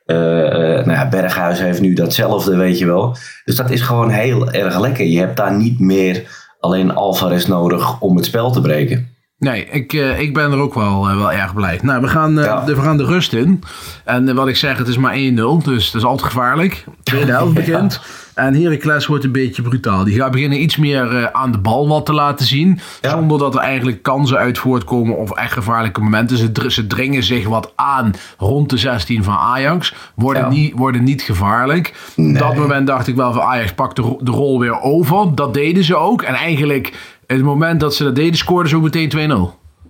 Nou 0.05 0.91
ja, 0.91 1.09
Berghuis 1.09 1.59
heeft 1.59 1.81
nu 1.81 1.93
datzelfde, 1.93 2.55
weet 2.55 2.79
je 2.79 2.85
wel. 2.85 3.17
Dus 3.45 3.55
dat 3.55 3.69
is 3.69 3.81
gewoon 3.81 4.09
heel 4.09 4.51
erg 4.51 4.79
lekker. 4.79 5.05
Je 5.05 5.19
hebt 5.19 5.37
daar 5.37 5.55
niet 5.55 5.79
meer 5.79 6.23
alleen 6.59 6.95
Alvarez 6.95 7.45
nodig 7.45 7.99
om 7.99 8.15
het 8.15 8.25
spel 8.25 8.51
te 8.51 8.61
breken. 8.61 9.12
Nee, 9.43 9.65
ik, 9.65 9.93
eh, 9.93 10.19
ik 10.19 10.33
ben 10.33 10.51
er 10.51 10.57
ook 10.57 10.73
wel, 10.73 11.09
eh, 11.09 11.15
wel 11.17 11.31
erg 11.31 11.53
blij. 11.53 11.79
Nou, 11.81 12.01
we 12.01 12.07
gaan, 12.07 12.39
eh, 12.39 12.45
Ja. 12.45 12.59
de, 12.65 12.75
we 12.75 12.81
gaan 12.81 12.97
de 12.97 13.05
rust 13.05 13.33
in. 13.33 13.63
En 14.05 14.35
wat 14.35 14.47
ik 14.47 14.55
zeg, 14.55 14.77
het 14.77 14.87
is 14.87 14.97
maar 14.97 15.13
1-0. 15.15 15.63
Dus 15.63 15.91
dat 15.91 16.01
is 16.01 16.07
altijd 16.07 16.27
gevaarlijk. 16.31 16.83
Tweede 17.03 17.31
helft 17.37 17.53
begint. 17.53 18.01
En 18.33 18.61
Heracles 18.61 19.05
wordt 19.07 19.23
een 19.23 19.31
beetje 19.31 19.61
brutaal. 19.61 20.03
Die 20.03 20.15
gaat 20.19 20.31
beginnen 20.31 20.61
iets 20.61 20.77
meer 20.77 21.29
aan 21.31 21.51
de 21.51 21.57
bal 21.57 21.87
wat 21.87 22.05
te 22.05 22.13
laten 22.13 22.45
zien. 22.45 22.79
Ja. 23.01 23.09
Zonder 23.09 23.37
dat 23.39 23.55
er 23.55 23.61
eigenlijk 23.61 24.01
kansen 24.03 24.37
uit 24.37 24.57
voortkomen 24.57 25.17
of 25.17 25.31
echt 25.31 25.53
gevaarlijke 25.53 26.01
momenten. 26.01 26.37
Ze, 26.37 26.51
dr- 26.51 26.69
ze 26.69 26.87
dringen 26.87 27.23
zich 27.23 27.47
wat 27.47 27.71
aan 27.75 28.11
rond 28.37 28.69
de 28.69 28.77
16 28.77 29.23
van 29.23 29.35
Ajax. 29.35 29.93
Worden, 30.15 30.49
niet, 30.49 30.73
worden 30.75 31.03
niet 31.03 31.21
gevaarlijk. 31.21 31.93
Nee. 32.15 32.33
Op 32.33 32.39
dat 32.39 32.55
moment 32.55 32.87
dacht 32.87 33.07
ik 33.07 33.15
wel 33.15 33.33
van 33.33 33.41
Ajax 33.41 33.73
pakt 33.73 33.95
de 33.95 34.31
rol 34.31 34.59
weer 34.59 34.81
over. 34.81 35.35
Dat 35.35 35.53
deden 35.53 35.83
ze 35.83 35.95
ook. 35.95 36.21
En 36.21 36.33
eigenlijk, 36.33 36.93
het 37.37 37.45
moment 37.45 37.79
dat 37.79 37.95
ze 37.95 38.03
dat 38.03 38.15
deden, 38.15 38.37
scoorden 38.37 38.69
ze 38.69 38.75
ook 38.75 38.83
meteen 38.83 39.11
2-0. 39.11 39.15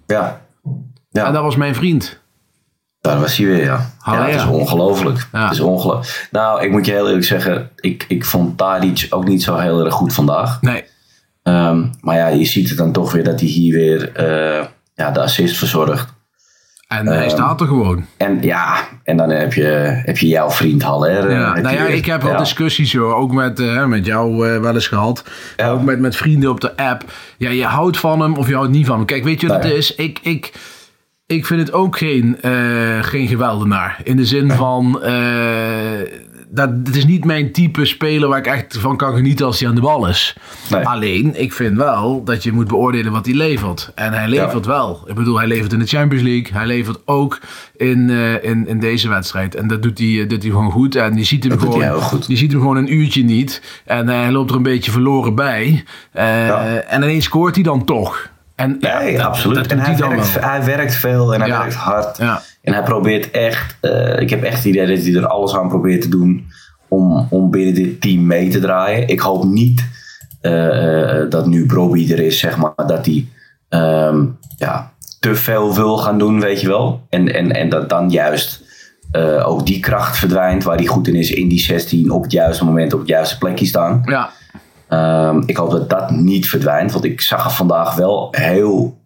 Ja. 0.06 0.42
ja. 1.10 1.26
En 1.26 1.34
dat 1.34 1.44
was 1.44 1.56
mijn 1.56 1.76
vriend. 1.76 2.22
Daar 3.02 3.20
was 3.20 3.38
hij 3.38 3.46
weer, 3.46 3.64
ja. 3.64 3.90
Haller. 4.00 4.22
ja 4.22 4.28
het 4.28 4.42
is 4.42 4.48
ongelooflijk. 4.48 5.28
Ja. 5.32 5.44
Het 5.44 5.54
is 5.54 5.60
ongelooflijk. 5.60 6.28
Nou, 6.32 6.64
ik 6.64 6.72
moet 6.72 6.86
je 6.86 6.92
heel 6.92 7.08
eerlijk 7.08 7.26
zeggen, 7.26 7.70
ik, 7.76 8.06
ik 8.08 8.26
vond 8.26 8.58
Tadic 8.58 9.08
ook 9.10 9.28
niet 9.28 9.44
zo 9.44 9.58
heel 9.58 9.86
erg 9.86 9.94
goed 9.94 10.14
vandaag. 10.14 10.62
Nee. 10.62 10.84
Ehm, 11.44 11.86
maar 12.02 12.16
ja, 12.16 12.28
je 12.28 12.46
ziet 12.46 12.70
het 12.70 12.78
dan 12.78 12.92
toch 12.92 13.12
weer 13.12 13.24
dat 13.24 13.40
hij 13.40 13.50
hier 13.50 13.74
weer 13.74 14.12
eh, 14.12 14.66
ja, 14.94 15.12
de 15.12 15.22
assist 15.22 15.58
verzorgt. 15.58 16.13
En 17.00 17.08
hij 17.08 17.18
Ehm, 17.22 17.30
staat 17.30 17.62
er 17.62 17.68
gewoon. 17.68 18.06
En 18.18 18.38
ja, 18.42 18.76
en 19.04 19.18
dan 19.18 19.30
heb 19.30 19.54
je, 19.54 20.02
heb 20.06 20.18
je 20.18 20.28
jouw 20.28 20.50
vriend 20.50 20.82
Haller. 20.84 21.32
Ja. 21.32 21.54
Nou 21.60 21.76
ja, 21.76 21.86
ik 21.86 22.06
heb 22.06 22.22
wel 22.22 22.32
Ja. 22.32 22.38
discussies 22.38 22.94
hoor. 22.96 23.14
Ook 23.16 23.32
met, 23.32 23.60
eh, 23.60 23.86
met 23.86 24.06
jou 24.06 24.50
eh, 24.50 24.60
wel 24.62 24.74
eens 24.74 24.88
gehad. 24.88 25.24
Ja. 25.58 25.70
Ook 25.70 25.82
met, 25.82 26.00
met 26.00 26.16
vrienden 26.16 26.50
op 26.50 26.62
de 26.62 26.78
app. 26.78 27.04
Ja, 27.38 27.50
je 27.50 27.66
houdt 27.66 27.98
van 27.98 28.20
hem 28.22 28.34
of 28.36 28.48
je 28.48 28.56
houdt 28.56 28.72
niet 28.72 28.86
van 28.86 28.98
hem. 28.98 29.06
Kijk, 29.06 29.24
weet 29.24 29.42
je 29.42 29.48
wat 29.48 29.62
Nee. 29.62 29.70
het 29.72 29.78
is? 29.80 29.96
Ik, 29.96 30.20
ik, 30.22 30.54
ik 31.28 31.46
vind 31.46 31.60
het 31.60 31.72
ook 31.74 31.98
geen, 31.98 32.38
eh 32.42 32.52
geen 33.02 33.28
geweldenaar. 33.28 34.00
In 34.04 34.16
de 34.16 34.26
zin 34.26 34.52
van... 34.64 35.02
dat, 36.54 36.70
het 36.84 36.96
is 36.96 37.06
niet 37.06 37.26
mijn 37.26 37.52
type 37.52 37.86
speler 37.86 38.30
waar 38.30 38.38
ik 38.38 38.48
echt 38.48 38.78
van 38.78 38.98
kan 38.98 39.16
genieten 39.16 39.46
als 39.46 39.60
hij 39.60 39.70
aan 39.70 39.76
de 39.76 39.82
bal 39.82 40.08
is. 40.08 40.36
Nee. 40.70 40.88
Alleen, 40.88 41.42
ik 41.42 41.54
vind 41.54 41.78
wel 41.78 42.24
dat 42.24 42.44
je 42.44 42.52
moet 42.52 42.68
beoordelen 42.68 43.12
wat 43.12 43.26
hij 43.26 43.36
levert. 43.36 43.92
En 43.96 44.14
hij 44.14 44.28
levert 44.28 44.66
wel. 44.66 45.04
Ik 45.08 45.16
bedoel, 45.16 45.38
hij 45.38 45.48
levert 45.48 45.74
in 45.74 45.80
de 45.80 45.86
Champions 45.86 46.24
League. 46.24 46.54
Hij 46.54 46.66
levert 46.66 46.98
ook 47.06 47.40
in, 47.76 48.10
eh, 48.10 48.44
in, 48.44 48.68
in 48.68 48.80
deze 48.80 49.10
wedstrijd. 49.10 49.56
En 49.56 49.68
dat 49.68 49.82
doet 49.82 49.98
hij, 49.98 50.22
eh, 50.22 50.30
doet 50.30 50.42
hij 50.42 50.52
gewoon 50.52 50.72
goed. 50.72 50.96
En 50.96 51.16
je 51.18 51.24
ziet 51.24 51.44
hem 51.44 51.52
Dat 51.52 51.62
gewoon, 51.62 52.02
goed. 52.02 52.28
je 52.28 52.36
ziet 52.38 52.52
hem 52.52 52.62
gewoon 52.62 52.78
een 52.78 52.94
uurtje 52.94 53.24
niet. 53.24 53.62
En 53.86 54.10
eh, 54.10 54.16
hij 54.20 54.32
loopt 54.32 54.50
er 54.50 54.56
een 54.56 54.64
beetje 54.64 54.92
verloren 54.92 55.36
bij. 55.36 55.84
Ja. 56.14 56.66
En 56.88 57.02
ineens 57.04 57.26
scoort 57.26 57.56
hij 57.56 57.64
dan 57.64 57.86
toch. 57.86 58.32
En, 58.56 58.78
ja, 58.80 59.12
dat- 59.12 59.20
absoluut. 59.20 59.58
dat 59.58 59.66
en 59.68 59.80
hij 59.80 59.98
werkt, 59.98 60.40
hij 60.40 60.64
werkt 60.66 60.96
veel 60.96 61.34
en 61.34 61.42
hij 61.42 61.50
werkt 61.50 61.74
hard. 61.74 62.18
Ja. 62.18 62.42
En 62.64 62.74
hij 62.74 62.84
probeert 62.84 63.32
echt, 63.32 63.78
eh, 63.82 64.20
ik 64.20 64.30
heb 64.30 64.44
echt 64.44 64.56
het 64.56 64.66
idee 64.66 64.96
dat 64.96 65.06
hij 65.06 65.16
er 65.16 65.28
alles 65.28 65.56
aan 65.56 65.68
probeert 65.68 66.02
te 66.02 66.10
doen 66.10 66.46
om, 66.88 67.28
om 67.30 67.52
binnen 67.52 67.74
dit 67.74 68.02
team 68.02 68.26
mee 68.26 68.50
te 68.50 68.60
draaien. 68.60 69.08
Ik 69.08 69.20
hoop 69.20 69.44
niet 69.44 69.86
eh, 70.42 71.22
eh, 71.22 71.30
dat 71.30 71.46
nu 71.48 71.66
Brobby 71.66 72.12
er 72.12 72.20
is, 72.20 72.40
zeg 72.40 72.58
maar, 72.58 72.74
dat 72.76 73.06
hij 73.06 73.28
ehm, 73.70 74.26
ja, 74.58 74.92
te 75.20 75.36
veel 75.36 75.76
wil 75.76 75.98
gaan 75.98 76.18
doen, 76.18 76.40
weet 76.40 76.62
je 76.62 76.68
wel. 76.68 77.02
En, 77.10 77.34
en, 77.34 77.52
en 77.52 77.70
dat 77.70 77.90
dan 77.90 78.10
juist 78.10 78.62
ook 79.44 79.66
die 79.66 79.80
kracht 79.80 80.18
verdwijnt 80.18 80.64
waar 80.64 80.76
hij 80.76 80.86
goed 80.86 81.08
in 81.08 81.16
is, 81.16 81.32
in 81.32 81.48
die 81.48 81.60
16, 81.60 82.12
op 82.12 82.24
het 82.24 82.32
juiste 82.32 82.66
moment, 82.66 82.94
op 82.94 83.00
het 83.00 83.08
juiste 83.08 83.38
plekje 83.38 83.66
staan. 83.66 84.02
Ja. 84.06 84.30
Ehm, 84.88 85.42
ik 85.46 85.58
hoop 85.58 85.72
dat 85.72 85.90
dat 85.90 86.12
niet 86.12 86.50
verdwijnt, 86.50 86.92
want 86.92 87.06
ik 87.06 87.22
zag 87.22 87.46
er 87.46 87.52
vandaag 87.52 87.96
wel 87.96 88.28
heel, 88.32 88.98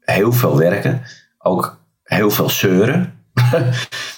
heel 0.00 0.32
veel 0.32 0.58
werken. 0.58 1.02
Ook 1.38 1.81
heel 2.14 2.30
veel 2.30 2.50
zeuren. 2.50 3.12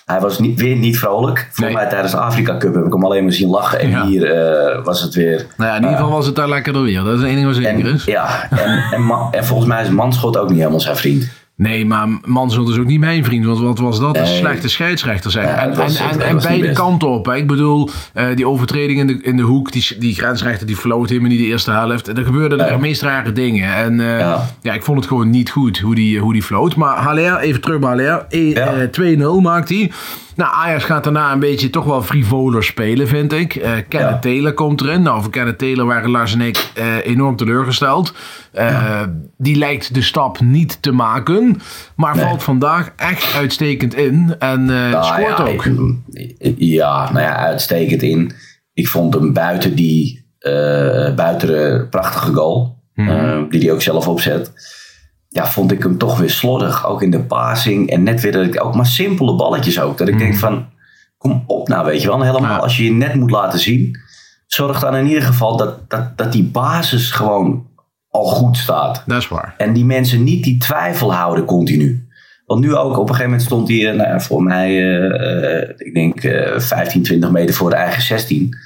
Hij 0.06 0.20
was 0.20 0.38
niet, 0.38 0.60
weer 0.60 0.76
niet 0.76 0.98
vrolijk. 0.98 1.48
Voor 1.52 1.64
Nee. 1.64 1.74
mij 1.74 1.86
tijdens 1.88 2.12
de 2.12 2.18
Afrika 2.18 2.56
Cup 2.56 2.74
heb 2.74 2.84
ik 2.84 2.92
hem 2.92 3.04
alleen 3.04 3.22
maar 3.22 3.32
zien 3.32 3.48
lachen. 3.48 3.80
En 3.80 3.90
Ja. 3.90 4.06
hier 4.06 4.30
eh, 4.32 4.84
was 4.84 5.02
het 5.02 5.14
weer... 5.14 5.46
Nou 5.56 5.70
ja, 5.70 5.76
in 5.76 5.82
ieder 5.82 5.96
geval 5.96 6.12
was 6.12 6.26
het 6.26 6.36
daar 6.36 6.48
lekkerder 6.48 6.82
weer. 6.82 7.02
Dat 7.02 7.18
is 7.18 7.24
één 7.24 7.34
ding 7.34 7.46
wat 7.46 7.54
zeker 7.54 7.86
is. 7.94 8.04
ja, 8.04 8.50
en, 8.50 8.82
en 9.30 9.44
volgens 9.44 9.68
mij 9.68 9.82
is 9.82 9.88
Manschot 9.88 10.36
ook 10.38 10.48
niet 10.48 10.58
helemaal 10.58 10.80
zijn 10.80 10.96
vriend. 10.96 11.28
Nee, 11.56 11.86
maar 11.86 12.08
Mansell 12.24 12.62
is 12.62 12.78
ook 12.78 12.86
niet 12.86 13.00
mijn 13.00 13.24
vriend. 13.24 13.44
Want 13.44 13.58
wat 13.58 13.78
was 13.78 14.00
dat? 14.00 14.16
Een 14.16 14.22
Nee. 14.22 14.36
slechte 14.36 14.68
scheidsrechter. 14.68 15.42
Ja, 15.42 15.56
en 15.56 15.74
was- 15.76 15.96
en, 15.96 16.20
en, 16.20 16.38
beide 16.38 16.72
kanten 16.72 17.08
op. 17.08 17.26
Hè. 17.26 17.36
Ik 17.36 17.46
bedoel, 17.46 17.90
eh, 18.12 18.26
die 18.34 18.48
overtreding 18.48 18.98
in 18.98 19.06
de, 19.06 19.18
in 19.22 19.36
de 19.36 19.42
hoek, 19.42 19.72
die, 19.72 19.96
die 19.98 20.14
grensrechter 20.14 20.66
die 20.66 20.76
floot 20.76 21.08
helemaal 21.08 21.30
niet 21.30 21.38
de 21.38 21.46
eerste 21.46 21.70
helft. 21.70 22.08
Er 22.18 22.24
gebeurden 22.24 22.68
er 22.68 22.80
meest 22.80 23.02
rare 23.02 23.32
dingen. 23.32 23.74
En 23.74 24.00
eh, 24.00 24.18
ja. 24.18 24.46
Ja. 24.62 24.72
ik 24.72 24.82
vond 24.82 24.98
het 24.98 25.06
gewoon 25.08 25.30
niet 25.30 25.50
goed 25.50 25.78
hoe 25.78 25.94
die, 25.94 26.18
hoe 26.18 26.32
die 26.32 26.42
floot. 26.42 26.76
Maar 26.76 26.96
Haller, 26.96 27.38
even 27.38 27.60
terug 27.60 27.78
bij 27.78 27.88
Haller. 27.88 28.26
E- 28.28 28.52
eh, 28.52 28.88
2-0 28.90 29.40
maakt 29.42 29.68
hij. 29.68 29.92
Nou, 30.36 30.54
Ajax 30.54 30.84
gaat 30.84 31.04
daarna 31.04 31.32
een 31.32 31.38
beetje 31.38 31.70
toch 31.70 31.84
wel 31.84 32.02
frivoler 32.02 32.64
spelen, 32.64 33.08
vind 33.08 33.32
ik. 33.32 33.54
Eh 33.56 33.72
Kenneth. 33.88 34.22
Taylor 34.22 34.52
komt 34.52 34.80
erin. 34.80 35.02
Nou, 35.02 35.22
voor 35.22 35.30
Kenneth 35.30 35.58
Taylor 35.58 35.86
waren 35.86 36.10
Lars 36.10 36.32
en 36.32 36.40
ik 36.40 36.70
eh, 36.74 37.06
enorm 37.06 37.36
teleurgesteld. 37.36 38.14
Eh, 38.52 39.02
Die 39.38 39.56
lijkt 39.56 39.94
de 39.94 40.02
stap 40.02 40.40
niet 40.40 40.82
te 40.82 40.92
maken. 40.92 41.60
Maar 41.96 42.16
Nee. 42.16 42.24
valt 42.24 42.42
vandaag 42.42 42.92
echt 42.96 43.34
uitstekend 43.34 43.94
in. 43.94 44.34
En 44.38 44.64
Nou 44.64 45.04
scoort 45.04 45.38
ja, 45.38 45.44
ook. 45.44 45.64
ik- 45.64 46.54
Ja, 46.58 47.12
nou 47.12 47.24
ja, 47.24 47.36
uitstekend 47.36 48.02
in. 48.02 48.32
Ik 48.72 48.88
vond 48.88 49.14
hem 49.14 49.32
buiten 49.32 49.74
die 49.74 50.22
buiten 51.16 51.48
de 51.48 51.86
prachtige 51.90 52.32
goal, 52.32 52.82
Mhm. 52.94 53.48
die 53.48 53.60
hij 53.60 53.72
ook 53.72 53.82
zelf 53.82 54.08
opzet. 54.08 54.52
Ja, 55.34 55.46
vond 55.46 55.72
ik 55.72 55.82
hem 55.82 55.98
toch 55.98 56.18
weer 56.18 56.30
slordig. 56.30 56.86
Ook 56.86 57.02
in 57.02 57.10
de 57.10 57.20
passing. 57.20 57.90
En 57.90 58.02
net 58.02 58.20
weer 58.20 58.32
dat 58.32 58.44
ik 58.44 58.64
ook 58.64 58.74
maar 58.74 58.86
simpele 58.86 59.36
balletjes 59.36 59.80
ook. 59.80 59.98
Dat 59.98 60.08
ik 60.08 60.18
denk 60.18 60.36
van, 60.36 60.66
kom 61.18 61.44
op 61.46 61.68
nou, 61.68 61.86
weet 61.86 62.02
je 62.02 62.08
wel. 62.08 62.22
Helemaal. 62.22 62.50
Ja. 62.50 62.56
als 62.56 62.76
je 62.76 62.84
je 62.84 62.92
net 62.92 63.14
moet 63.14 63.30
laten 63.30 63.58
zien. 63.58 63.98
Zorg 64.46 64.80
dan 64.80 64.96
in 64.96 65.06
ieder 65.06 65.22
geval 65.22 65.56
dat, 65.56 65.90
dat, 65.90 66.16
dat 66.18 66.32
die 66.32 66.44
basis 66.44 67.10
gewoon 67.10 67.66
al 68.08 68.24
goed 68.24 68.56
staat. 68.56 69.02
Dat 69.06 69.18
is 69.18 69.28
waar. 69.28 69.54
En 69.58 69.72
die 69.72 69.84
mensen 69.84 70.24
niet 70.24 70.44
die 70.44 70.58
twijfel 70.58 71.14
houden 71.14 71.44
continu. 71.44 72.08
Want 72.46 72.60
nu 72.60 72.74
ook, 72.74 72.92
op 72.92 73.08
een 73.08 73.14
gegeven 73.14 73.24
moment 73.24 73.42
stond 73.42 73.68
hij, 73.68 73.90
eh, 73.90 73.96
nou, 73.96 74.20
voor 74.20 74.42
mij, 74.42 74.68
eh, 74.68 75.60
eh, 75.60 75.68
ik 75.76 75.94
denk 75.94 76.24
eh 76.24 76.58
15, 76.60 77.02
20 77.02 77.30
meter 77.30 77.54
voor 77.54 77.70
de 77.70 77.76
eigen 77.76 78.02
16. 78.02 78.56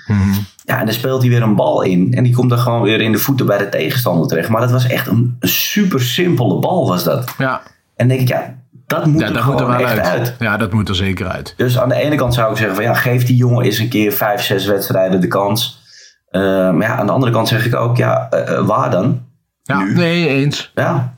Ja, 0.68 0.78
en 0.78 0.84
dan 0.84 0.94
speelt 0.94 1.20
hij 1.20 1.30
weer 1.30 1.42
een 1.42 1.54
bal 1.54 1.82
in. 1.82 2.14
En 2.14 2.22
die 2.22 2.34
komt 2.34 2.50
dan 2.50 2.58
gewoon 2.58 2.82
weer 2.82 3.00
in 3.00 3.12
de 3.12 3.18
voeten 3.18 3.46
bij 3.46 3.58
de 3.58 3.68
tegenstander 3.68 4.26
terecht. 4.28 4.48
Maar 4.48 4.60
dat 4.60 4.70
was 4.70 4.86
echt 4.86 5.06
een, 5.06 5.36
een 5.40 5.48
super 5.48 6.00
simpele 6.00 6.58
bal, 6.58 6.88
was 6.88 7.04
dat. 7.04 7.34
Ja, 7.38 7.60
En 7.96 8.08
denk 8.08 8.20
ik, 8.20 8.28
ja, 8.28 8.54
dat 8.86 9.06
moet 9.06 9.20
ja 9.20 9.26
er 9.26 9.32
dat 9.32 9.44
moet 9.44 9.52
er 9.54 9.60
gewoon 9.60 9.76
wel 9.78 9.86
echt 9.86 9.98
uit. 9.98 10.18
uit. 10.18 10.34
Ja, 10.38 10.56
dat 10.56 10.72
moet 10.72 10.88
er 10.88 10.94
zeker 10.94 11.26
uit. 11.28 11.54
Dus 11.56 11.78
aan 11.78 11.88
de 11.88 11.94
ene 11.94 12.16
kant 12.16 12.34
zou 12.34 12.50
ik 12.50 12.56
zeggen 12.56 12.74
van 12.74 12.84
ja, 12.84 12.94
geef 12.94 13.24
die 13.24 13.36
jongen 13.36 13.64
eens 13.64 13.78
een 13.78 13.88
keer 13.88 14.12
vijf, 14.12 14.42
zes 14.42 14.66
wedstrijden 14.66 15.20
de 15.20 15.26
kans. 15.26 15.82
Eh, 16.28 16.40
maar 16.70 16.88
ja, 16.88 16.96
aan 16.96 17.06
de 17.06 17.12
andere 17.12 17.32
kant 17.32 17.48
zeg 17.48 17.66
ik 17.66 17.74
ook, 17.74 17.96
ja, 17.96 18.26
eh, 18.30 18.56
eh, 18.56 18.66
waar 18.66 18.90
dan? 18.90 19.22
Ja, 19.62 19.78
Nu? 19.82 19.94
nee, 19.94 20.28
eens. 20.28 20.70
Ja, 20.74 21.14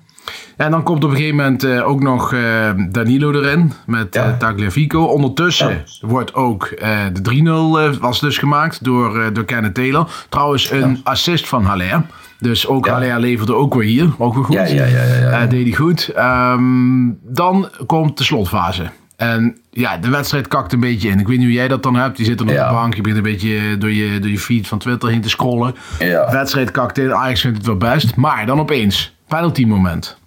En 0.61 0.71
dan 0.71 0.83
komt 0.83 1.05
op 1.05 1.11
een 1.11 1.17
gegeven 1.17 1.37
moment 1.37 1.64
eh, 1.64 1.88
ook 1.88 2.02
nog 2.02 2.33
eh, 2.33 2.71
Danilo 2.90 3.33
erin 3.33 3.73
met 3.87 4.14
Ja. 4.14 4.25
eh, 4.26 4.37
Tagliafico. 4.37 5.02
Ondertussen 5.05 5.69
Ja. 5.69 6.07
wordt 6.09 6.35
ook 6.35 6.69
de 7.12 7.21
3-0 7.23 7.81
eh, 7.81 7.93
was 8.00 8.21
dus 8.21 8.38
gemaakt 8.38 8.85
door, 8.85 9.33
door 9.33 9.45
Kenneth 9.45 9.75
Taylor. 9.75 10.11
Trouwens 10.29 10.71
een 10.71 11.00
assist 11.05 11.49
van 11.49 11.64
Haller. 11.64 12.02
Dus 12.38 12.67
ook 12.67 12.87
Ja. 12.87 12.93
Haller 12.93 13.21
leverde 13.21 13.55
ook 13.55 13.75
weer 13.75 13.83
hier. 13.88 14.11
Ook 14.19 14.35
weer 14.35 14.45
goed. 14.45 14.55
Ja, 14.55 14.64
ja, 14.67 14.85
ja, 14.85 15.05
ja, 15.05 15.31
ja. 15.40 15.47
Deed 15.47 15.62
hij 15.67 15.73
goed. 15.76 16.09
Ehm, 16.09 17.09
dan 17.23 17.69
komt 17.87 18.19
de 18.19 18.25
slotfase. 18.25 18.90
En 19.17 19.57
ja, 19.71 19.97
de 19.97 20.09
wedstrijd 20.11 20.49
kakt 20.49 20.73
een 20.73 20.81
beetje 20.81 21.09
in. 21.09 21.19
Ik 21.21 21.26
weet 21.29 21.37
niet 21.37 21.47
hoe 21.47 21.55
jij 21.57 21.69
dat 21.69 21.83
dan 21.83 21.95
hebt. 21.97 22.19
Je 22.19 22.25
zit 22.25 22.40
er 22.40 22.47
op 22.47 22.52
Ja. 22.52 22.69
de 22.69 22.75
bank. 22.75 22.95
Je 22.95 23.00
begint 23.00 23.25
een 23.25 23.31
beetje 23.33 23.79
door 23.79 23.90
je, 23.93 24.19
door 24.19 24.31
je 24.31 24.38
feed 24.38 24.69
van 24.69 24.79
Twitter 24.79 25.09
heen 25.09 25.21
te 25.21 25.29
scrollen. 25.29 25.75
Ja. 25.99 26.26
De 26.26 26.33
wedstrijd 26.37 26.71
kakt 26.71 26.99
in. 26.99 27.14
Ajax 27.14 27.40
vindt 27.40 27.57
het 27.57 27.67
wel 27.67 27.76
best. 27.76 28.17
Maar 28.17 28.47
dan 28.47 28.61
opeens, 28.61 29.14
penalty 29.29 29.64
moment. 29.64 30.19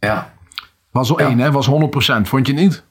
Ja. 0.00 0.32
Was 0.90 1.10
al 1.10 1.18
één, 1.18 1.38
hè? 1.38 1.50
Was 1.50 1.66
100%. 1.68 1.70
Vond 2.22 2.46
je 2.46 2.52
niet? 2.52 2.82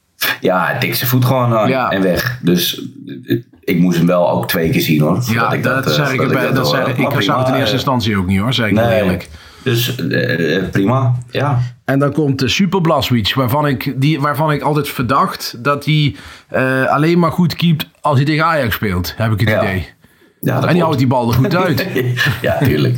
Ja, 0.41 0.65
hij 0.65 0.79
tikt 0.79 0.97
zijn 0.97 1.09
voet 1.09 1.25
gewoon 1.25 1.57
aan 1.57 1.69
Ja. 1.69 1.89
en 1.89 2.01
weg. 2.01 2.39
Dus 2.41 2.81
eh, 3.25 3.37
ik 3.63 3.79
moest 3.79 3.97
hem 3.97 4.07
wel 4.07 4.29
ook 4.31 4.47
twee 4.47 4.69
keer 4.69 4.81
zien 4.81 5.01
hoor. 5.01 5.19
Ja, 5.31 5.51
ik 5.51 5.63
dat, 5.63 5.85
eh, 5.87 5.93
zeg 5.93 6.11
ik. 6.11 6.17
Dat 6.17 6.31
hoorde. 6.31 6.65
zeg 6.65 6.87
ik. 6.97 7.21
Zag 7.21 7.37
het 7.39 7.47
in 7.47 7.53
eerste 7.53 7.67
eh, 7.67 7.73
instantie 7.73 8.17
ook 8.17 8.25
niet 8.27 8.39
hoor, 8.39 8.53
zeg 8.53 8.67
ik 8.67 8.73
Nee, 8.73 9.01
eerlijk. 9.01 9.29
Dus 9.63 9.95
eh, 9.95 10.55
eh, 10.57 10.69
prima, 10.71 11.15
ja. 11.31 11.59
En 11.85 11.99
dan 11.99 12.11
komt 12.11 12.39
de 12.39 12.47
Super 12.47 12.81
Blaswitz, 12.81 13.33
waarvan 13.33 13.67
ik, 13.67 13.93
die, 14.01 14.19
waarvan 14.21 14.51
ik 14.51 14.61
altijd 14.61 14.89
verdacht 14.89 15.63
dat 15.63 15.85
hij 15.85 16.15
eh, 16.47 16.85
alleen 16.85 17.19
maar 17.19 17.31
goed 17.31 17.55
keept 17.55 17.87
als 18.01 18.15
hij 18.15 18.25
tegen 18.25 18.45
Ajax 18.45 18.75
speelt, 18.75 19.13
heb 19.17 19.31
ik 19.31 19.39
het 19.39 19.49
Ja. 19.49 19.61
idee. 19.63 19.87
ja 20.41 20.55
dat 20.59 20.65
En 20.65 20.73
die 20.73 20.81
houdt 20.83 20.97
die 20.97 21.07
bal 21.07 21.27
er 21.29 21.33
goed 21.35 21.55
uit. 21.65 21.87
ja, 22.41 22.57
tuurlijk. 22.57 22.97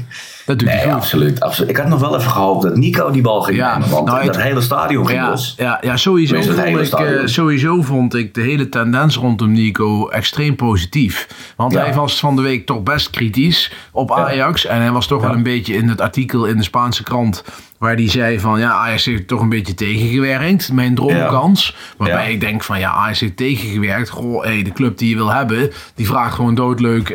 Dat 0.51 0.59
doet 0.59 0.69
Nee, 0.69 0.77
hij 0.77 0.85
goed. 0.85 0.95
absoluut, 1.01 1.39
absoluut. 1.39 1.69
Ik 1.69 1.77
had 1.77 1.87
nog 1.87 1.99
wel 1.99 2.17
even 2.17 2.31
gehoopt 2.31 2.63
dat 2.63 2.75
Nico 2.75 3.11
die 3.11 3.21
bal 3.21 3.41
ging 3.41 3.57
Ja, 3.57 3.73
nemen. 3.77 3.89
Want 3.89 4.05
nou, 4.05 4.25
dat 4.25 4.35
het- 4.35 4.43
hele 4.43 4.61
stadion 4.61 5.07
ging 5.07 5.19
Ja, 5.19 5.29
los. 5.29 5.53
ja, 5.57 5.77
ja 5.81 5.97
sowieso, 5.97 6.41
vond 6.41 6.57
ik, 6.57 6.93
eh, 6.93 7.21
sowieso 7.25 7.81
vond 7.81 8.15
ik 8.15 8.33
de 8.33 8.41
hele 8.41 8.69
tendens 8.69 9.15
rondom 9.15 9.51
Nico 9.51 10.07
extreem 10.09 10.55
positief. 10.55 11.27
Want 11.55 11.71
Ja. 11.73 11.79
hij 11.79 11.93
was 11.93 12.19
van 12.19 12.35
de 12.35 12.41
week 12.41 12.65
toch 12.65 12.83
best 12.83 13.09
kritisch 13.09 13.71
op 13.91 14.11
Ajax. 14.11 14.65
En 14.65 14.81
hij 14.81 14.91
was 14.91 15.07
toch 15.07 15.21
wel 15.21 15.31
een 15.33 15.43
beetje 15.43 15.73
in 15.73 15.89
het 15.89 16.01
artikel 16.01 16.45
in 16.45 16.57
de 16.57 16.63
Spaanse 16.63 17.03
krant... 17.03 17.43
waar 17.81 17.95
hij 17.95 18.09
zei 18.09 18.39
van 18.39 18.59
ja, 18.59 18.71
Ajax 18.71 19.05
heeft 19.05 19.27
toch 19.27 19.41
een 19.41 19.49
beetje 19.49 19.73
tegengewerkt. 19.73 20.71
Mijn 20.73 20.95
droomkans. 20.95 21.75
Waarbij 21.97 22.25
Ja. 22.27 22.33
ik 22.33 22.39
denk 22.39 22.63
van 22.63 22.79
ja, 22.79 22.91
Ajax 22.91 23.19
heeft 23.19 23.37
tegengewerkt. 23.37 24.09
Goh, 24.09 24.43
hey, 24.43 24.63
de 24.63 24.71
club 24.71 24.97
die 24.97 25.09
je 25.09 25.15
wil 25.15 25.31
hebben... 25.31 25.69
die 25.95 26.07
vraagt 26.07 26.35
gewoon 26.35 26.55
doodleuk... 26.55 27.09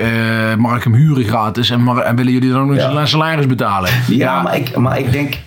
mag 0.59 0.77
ik 0.77 0.83
hem 0.83 0.95
huren 0.95 1.25
gratis? 1.25 1.71
En, 1.71 1.81
mag, 1.83 1.99
en 1.99 2.17
willen 2.17 2.33
jullie 2.33 2.51
dan 2.51 2.61
ook 2.63 2.67
nog 2.69 2.77
Ja. 2.77 2.93
zijn 2.93 3.09
salaris 3.09 3.47
betalen? 3.47 3.91
Ja, 4.09 4.43
Maar, 4.43 4.57
ik, 4.57 4.77
maar 4.77 4.99
ik 4.99 5.13
denk... 5.13 5.39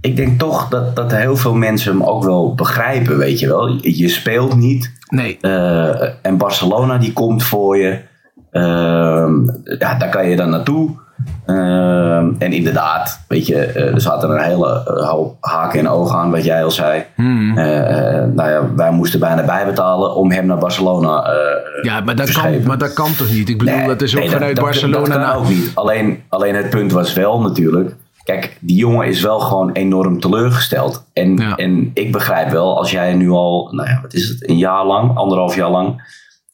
Ik 0.00 0.16
denk 0.16 0.38
toch 0.38 0.68
dat, 0.68 0.96
dat 0.96 1.12
heel 1.12 1.36
veel 1.36 1.54
mensen 1.54 1.92
hem 1.92 2.02
ook 2.02 2.24
wel 2.24 2.54
begrijpen, 2.54 3.18
weet 3.18 3.38
je 3.40 3.46
wel. 3.46 3.68
Je, 3.68 3.98
je 3.98 4.08
speelt 4.08 4.56
niet. 4.56 4.92
Nee, 5.08 5.38
Eh, 5.40 6.08
en 6.22 6.36
Barcelona 6.36 6.98
die 6.98 7.12
komt 7.12 7.42
voor 7.44 7.76
je. 7.76 8.00
Ehm, 8.50 9.44
ja, 9.78 9.94
daar 9.94 10.08
kan 10.10 10.28
je 10.28 10.36
dan 10.36 10.50
naartoe. 10.50 10.90
Ehm, 11.46 12.30
en 12.38 12.52
inderdaad, 12.52 13.24
weet 13.28 13.46
je, 13.46 13.56
eh, 13.56 13.94
er 13.94 14.00
zaten 14.00 14.30
een 14.30 14.42
hele 14.42 14.82
eh, 14.86 15.08
hoop 15.08 15.36
haken 15.40 15.78
en 15.78 15.88
ogen 15.88 16.18
aan, 16.18 16.30
wat 16.30 16.44
jij 16.44 16.64
al 16.64 16.70
zei. 16.70 17.04
Hmm. 17.14 17.58
Eh, 17.58 18.24
nou 18.34 18.50
ja, 18.50 18.74
wij 18.76 18.90
moesten 18.90 19.20
bijna 19.20 19.44
bijbetalen 19.44 20.14
om 20.14 20.30
hem 20.32 20.46
naar 20.46 20.58
Barcelona 20.58 21.24
eh 21.24 21.84
ja 21.84 22.00
maar, 22.00 22.16
dat 22.16 22.32
kan, 22.32 22.62
maar 22.62 22.78
dat 22.78 22.92
kan 22.92 23.14
toch 23.14 23.30
niet? 23.30 23.48
Ik 23.48 23.58
bedoel, 23.58 23.76
Nee, 23.76 23.86
dat 23.86 24.02
is 24.02 24.14
ook 24.14 24.20
nee, 24.20 24.30
vanuit 24.30 24.56
dat, 24.56 24.64
Barcelona 24.64 25.04
Dat, 25.04 25.14
dat 25.14 25.24
kan 25.24 25.36
ook 25.36 25.48
niet. 25.48 25.70
Alleen, 25.74 26.22
alleen 26.28 26.54
het 26.54 26.70
punt 26.70 26.92
was 26.92 27.12
wel 27.12 27.40
natuurlijk. 27.40 27.94
Kijk, 28.24 28.56
die 28.60 28.76
jongen 28.76 29.06
is 29.06 29.20
wel 29.20 29.40
gewoon 29.40 29.72
enorm 29.72 30.20
teleurgesteld. 30.20 31.04
En, 31.12 31.36
Ja. 31.36 31.56
en 31.56 31.90
ik 31.94 32.12
begrijp 32.12 32.50
wel, 32.50 32.78
als 32.78 32.90
jij 32.90 33.14
nu 33.14 33.30
al, 33.30 33.68
nou 33.72 33.88
ja, 33.88 33.98
wat 34.02 34.14
is 34.14 34.28
het, 34.28 34.48
een 34.48 34.58
jaar 34.58 34.86
lang, 34.86 35.16
anderhalf 35.16 35.54
jaar 35.54 35.70
lang 35.70 36.02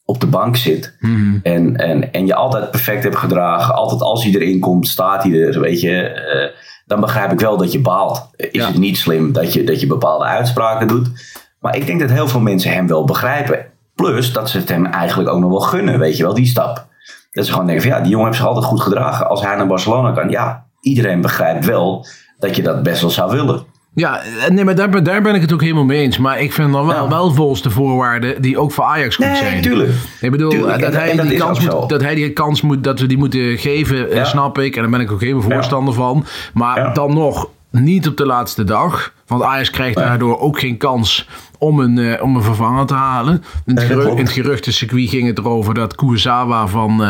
op 0.09 0.19
de 0.19 0.27
bank 0.27 0.55
zit. 0.55 0.95
Mhm. 0.99 1.37
En, 1.43 1.75
en, 1.75 2.11
en 2.13 2.25
je 2.25 2.35
altijd 2.35 2.71
perfect 2.71 3.03
hebt 3.03 3.15
gedragen. 3.15 3.75
Altijd 3.75 4.01
als 4.01 4.23
hij 4.23 4.33
erin 4.33 4.59
komt, 4.59 4.87
staat 4.87 5.23
hij 5.23 5.31
er, 5.31 5.59
weet 5.59 5.81
je. 5.81 6.01
eh, 6.01 6.49
dan 6.85 6.99
begrijp 6.99 7.31
ik 7.31 7.39
wel 7.39 7.57
dat 7.57 7.71
je 7.71 7.81
baalt. 7.81 8.29
Is 8.35 8.47
Ja. 8.51 8.67
het 8.67 8.77
niet 8.77 8.97
slim 8.97 9.31
dat 9.31 9.53
je, 9.53 9.63
dat 9.63 9.79
je 9.79 9.87
bepaalde 9.87 10.25
uitspraken 10.25 10.87
doet. 10.87 11.07
Maar 11.59 11.75
ik 11.75 11.85
denk 11.85 11.99
dat 11.99 12.09
heel 12.09 12.27
veel 12.27 12.39
mensen 12.39 12.71
hem 12.71 12.87
wel 12.87 13.05
begrijpen. 13.05 13.65
Plus 13.95 14.33
dat 14.33 14.49
ze 14.49 14.57
het 14.57 14.69
hem 14.69 14.85
eigenlijk 14.85 15.29
ook 15.29 15.39
nog 15.39 15.49
wel 15.49 15.59
gunnen, 15.59 15.99
weet 15.99 16.17
je 16.17 16.23
wel, 16.23 16.33
die 16.33 16.45
stap. 16.45 16.85
Dat 17.31 17.45
ze 17.45 17.51
gewoon 17.51 17.65
denken 17.67 17.83
van 17.83 17.93
ja, 17.97 18.01
die 18.01 18.09
jongen 18.11 18.25
heeft 18.25 18.37
zich 18.37 18.47
altijd 18.47 18.65
goed 18.65 18.81
gedragen. 18.81 19.29
Als 19.29 19.41
hij 19.41 19.55
naar 19.55 19.67
Barcelona 19.67 20.11
kan, 20.11 20.29
ja, 20.29 20.65
iedereen 20.81 21.21
begrijpt 21.21 21.65
wel 21.65 22.05
dat 22.39 22.55
je 22.55 22.61
dat 22.63 22.83
best 22.83 23.01
wel 23.01 23.09
zou 23.09 23.31
willen. 23.31 23.63
Ja, 23.93 24.21
eh, 24.21 24.49
nee, 24.49 24.65
maar 24.65 24.75
daar, 24.75 24.89
ben- 24.89 25.03
daar 25.03 25.21
ben 25.21 25.35
ik 25.35 25.41
het 25.41 25.53
ook 25.53 25.61
helemaal 25.61 25.83
mee 25.83 26.01
eens. 26.01 26.17
Maar 26.17 26.39
ik 26.41 26.53
vind 26.53 26.71
dan 26.73 26.85
wel, 26.85 26.95
Ja. 27.03 27.07
wel 27.09 27.33
volgens 27.33 27.61
de 27.61 27.69
voorwaarden 27.69 28.41
die 28.41 28.57
ook 28.59 28.71
voor 28.71 28.83
Ajax 28.83 29.15
goed 29.15 29.25
zijn. 29.25 29.53
Nee, 29.53 29.61
tuurlijk. 29.61 29.91
Ik 30.21 30.31
bedoel, 30.31 30.49
Tuurlijk, 30.49 30.79
dat, 30.81 30.91
en- 30.93 30.99
hij 30.99 31.17
en 31.19 31.27
die 31.27 31.37
kans 31.37 31.59
zo. 31.63 31.79
moet, 31.79 31.89
dat 31.89 32.01
hij 32.01 32.15
die 32.15 32.33
kans 32.33 32.61
moet, 32.61 32.83
dat 32.83 32.99
we 32.99 33.05
die 33.05 33.17
moeten 33.17 33.57
geven, 33.57 34.09
eh, 34.09 34.15
Ja. 34.15 34.23
snap 34.25 34.57
ik. 34.57 34.75
En 34.75 34.81
daar 34.81 34.91
ben 34.91 34.99
ik 34.99 35.11
ook 35.11 35.21
helemaal 35.21 35.41
voorstander 35.41 35.93
van. 35.93 36.25
Maar 36.53 36.93
dan 36.93 37.13
nog 37.13 37.49
niet 37.71 38.07
op 38.07 38.17
de 38.17 38.25
laatste 38.25 38.63
dag. 38.63 39.13
Want 39.27 39.43
Ajax 39.43 39.69
krijgt 39.69 39.95
daardoor 39.95 40.39
ook 40.39 40.59
geen 40.59 40.77
kans 40.77 41.27
om 41.57 41.79
een, 41.79 41.97
eh, 41.97 42.23
om 42.23 42.35
een 42.35 42.43
vervanger 42.43 42.85
te 42.85 42.93
halen. 42.93 43.43
In 43.65 43.75
het, 43.75 43.83
gerucht, 43.83 44.03
klopt. 44.05 44.19
in 44.19 44.25
het 44.25 44.33
geruchtencircuit 44.33 45.09
ging 45.09 45.27
het 45.27 45.37
erover 45.37 45.73
dat 45.73 45.95
Kurosawa 45.95 46.67
van, 46.67 47.03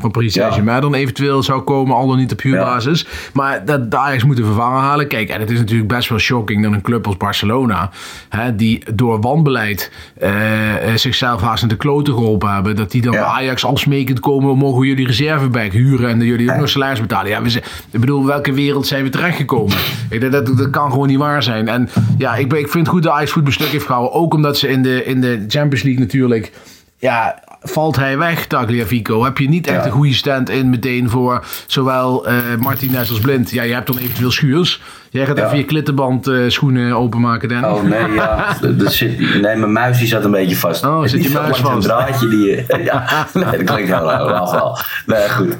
van 0.00 0.10
Paris 0.10 0.34
Ja. 0.34 0.40
Saint-Germain 0.40 0.80
dan 0.80 0.94
eventueel 0.94 1.42
zou 1.42 1.60
komen, 1.60 1.96
al 1.96 2.06
dan 2.06 2.16
niet 2.18 2.32
op 2.32 2.40
huurbasis. 2.42 3.06
Maar 3.32 3.64
dat 3.64 3.90
de 3.90 3.96
Ajax 3.96 4.24
moeten 4.24 4.44
vervangen 4.44 4.80
halen. 4.80 5.08
Kijk, 5.08 5.28
en 5.28 5.40
het 5.40 5.50
is 5.50 5.58
natuurlijk 5.58 5.88
best 5.88 6.08
wel 6.08 6.18
shocking 6.18 6.62
dat 6.62 6.72
een 6.72 6.80
club 6.82 7.06
als 7.06 7.16
Barcelona, 7.16 7.90
hè, 8.28 8.56
die 8.56 8.82
door 8.94 9.20
wanbeleid 9.20 9.92
eh, 10.18 10.88
eh, 10.92 10.96
zichzelf 10.96 11.40
haast 11.40 11.62
in 11.62 11.68
de 11.68 11.76
kloten 11.76 12.14
geholpen 12.14 12.52
hebben, 12.52 12.76
dat 12.76 12.90
die 12.90 13.02
dan 13.02 13.12
Ja. 13.12 13.18
bij 13.20 13.28
Ajax 13.28 13.64
afsmekend 13.64 14.20
komen, 14.20 14.56
mogen 14.56 14.86
jullie 14.86 15.06
reserveback 15.06 15.72
huren 15.72 16.08
en 16.10 16.18
dat 16.18 16.28
jullie 16.28 16.50
ook 16.52 16.58
nog 16.58 16.68
salaris 16.68 17.00
betalen. 17.00 17.30
Ja, 17.30 17.42
we 17.42 17.50
zijn, 17.50 17.64
ik 17.90 18.00
bedoel, 18.00 18.26
welke 18.26 18.52
wereld 18.52 18.86
zijn 18.86 19.02
we 19.04 19.10
terechtgekomen? 19.10 19.76
Ik 20.10 20.20
denk 20.20 20.32
dat, 20.32 20.46
dat 20.46 20.70
kan 20.70 20.90
gewoon 20.90 21.06
niet 21.06 21.18
waar 21.18 21.42
zijn. 21.42 21.68
En 21.68 21.88
ja, 22.18 22.34
ik, 22.34 22.52
ik 22.52 22.68
vind 22.68 22.86
het 22.86 22.88
goed 22.88 23.02
dat 23.02 23.12
Ajax 23.12 23.30
voet 23.30 23.44
bestuk 23.44 23.66
heeft 23.68 23.86
gehouden. 23.86 24.12
Ook 24.12 24.34
omdat 24.34 24.58
ze 24.58 24.68
in 24.68 24.82
de, 24.82 25.04
in 25.04 25.20
de 25.20 25.44
Champions 25.48 25.82
League 25.82 26.00
natuurlijk 26.02 26.52
ja, 26.98 27.42
valt 27.60 27.96
hij 27.96 28.18
weg, 28.18 28.46
Tagliafico? 28.46 29.24
Heb 29.24 29.38
je 29.38 29.48
niet 29.48 29.66
echt 29.66 29.76
Ja. 29.78 29.84
een 29.84 29.90
goede 29.90 30.14
stand-in 30.14 30.70
meteen 30.70 31.10
voor 31.10 31.44
zowel 31.66 32.26
eh 32.26 32.34
Martinez 32.58 33.10
als 33.10 33.20
Blind? 33.20 33.50
Ja, 33.50 33.62
je 33.62 33.74
hebt 33.74 33.86
dan 33.86 33.98
eventueel 33.98 34.30
Schuurs. 34.30 34.80
Jij 35.10 35.26
gaat 35.26 35.36
Ja. 35.38 35.44
even 35.46 35.58
je 35.58 35.64
klittenband 35.64 36.26
eh, 36.26 36.36
schoenen 36.46 36.92
openmaken, 36.96 37.48
Danny. 37.48 37.66
Oh 37.66 37.82
nee, 37.82 38.12
ja. 38.12 38.56
Zit, 38.90 39.18
nee, 39.18 39.40
mijn 39.56 39.72
muis 39.72 39.98
die 39.98 40.06
zat 40.06 40.24
een 40.24 40.30
beetje 40.30 40.56
vast. 40.56 40.84
Oh, 40.84 41.00
zit 41.06 41.22
je 41.24 41.30
muis 41.30 41.34
langs 41.44 41.58
een 41.58 41.64
vast? 41.64 41.86
draadje 41.88 42.28
die... 42.28 42.46
je- 42.46 42.64
Ja, 42.84 43.26
nee, 43.34 43.44
dat 43.44 43.50
klinkt 43.64 43.88
heel 43.94 44.04
raar. 44.04 44.20
afval. 44.32 44.78
Nee, 45.06 45.28
goed. 45.28 45.56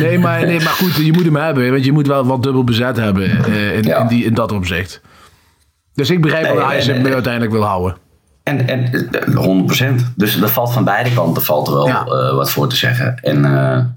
Nee, 0.00 0.18
maar, 0.18 0.46
nee, 0.46 0.58
maar 0.60 0.72
goed, 0.72 0.94
je 0.96 1.12
moet 1.12 1.24
hem 1.24 1.36
hebben. 1.36 1.70
Want 1.70 1.84
je 1.84 1.92
moet 1.92 2.06
wel 2.06 2.26
wat 2.26 2.42
dubbel 2.42 2.64
bezet 2.64 2.96
hebben 2.96 3.44
eh, 3.44 3.76
in, 3.76 3.82
Ja. 3.82 3.98
in, 3.98 4.06
die, 4.06 4.24
in 4.24 4.34
dat 4.34 4.52
opzicht. 4.52 5.00
Dus 5.94 6.10
ik 6.10 6.20
begrijp 6.20 6.42
Nee, 6.44 6.52
wel 6.56 6.68
dat 6.68 6.84
hij 6.84 6.98
nee. 6.98 7.12
uiteindelijk 7.14 7.52
wil 7.52 7.62
houden. 7.64 7.96
En, 8.58 8.68
en 8.68 9.10
eh, 9.12 10.00
100%. 10.02 10.14
Dus 10.16 10.40
er 10.40 10.48
valt 10.48 10.72
van 10.72 10.84
beide 10.84 11.12
kanten 11.14 11.42
valt 11.42 11.68
er 11.68 11.74
wel 11.74 11.86
Ja. 11.86 12.04
eh, 12.04 12.34
wat 12.34 12.50
voor 12.50 12.68
te 12.68 12.76
zeggen. 12.76 13.16
En 13.22 13.44
eh, 13.44 13.50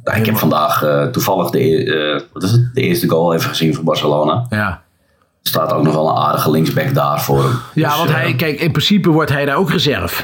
nou, 0.04 0.18
ik 0.20 0.26
heb 0.26 0.38
vandaag 0.38 0.84
eh, 0.84 1.04
toevallig 1.06 1.50
de, 1.50 1.60
e- 1.60 1.84
eh, 2.16 2.22
wat 2.34 2.44
is 2.44 2.52
het? 2.52 2.70
de 2.74 2.82
eerste 2.82 3.10
goal 3.10 3.34
even 3.34 3.50
gezien 3.50 3.76
voor 3.76 3.84
Barcelona. 3.84 4.46
Ja. 4.50 4.68
Er 5.44 5.50
staat 5.50 5.74
ook 5.74 5.84
nog 5.84 5.94
wel 5.94 6.10
een 6.10 6.18
aardige 6.24 6.52
linksback 6.52 6.94
daar 6.94 7.22
voor 7.22 7.44
hem. 7.44 7.60
Ja, 7.74 7.88
Dus, 7.90 7.98
want 7.98 8.10
eh, 8.10 8.16
hij, 8.16 8.36
kijk, 8.36 8.60
in 8.60 8.72
principe 8.72 9.10
wordt 9.10 9.32
hij 9.32 9.46
daar 9.46 9.56
ook 9.56 9.70
reserve. 9.72 10.24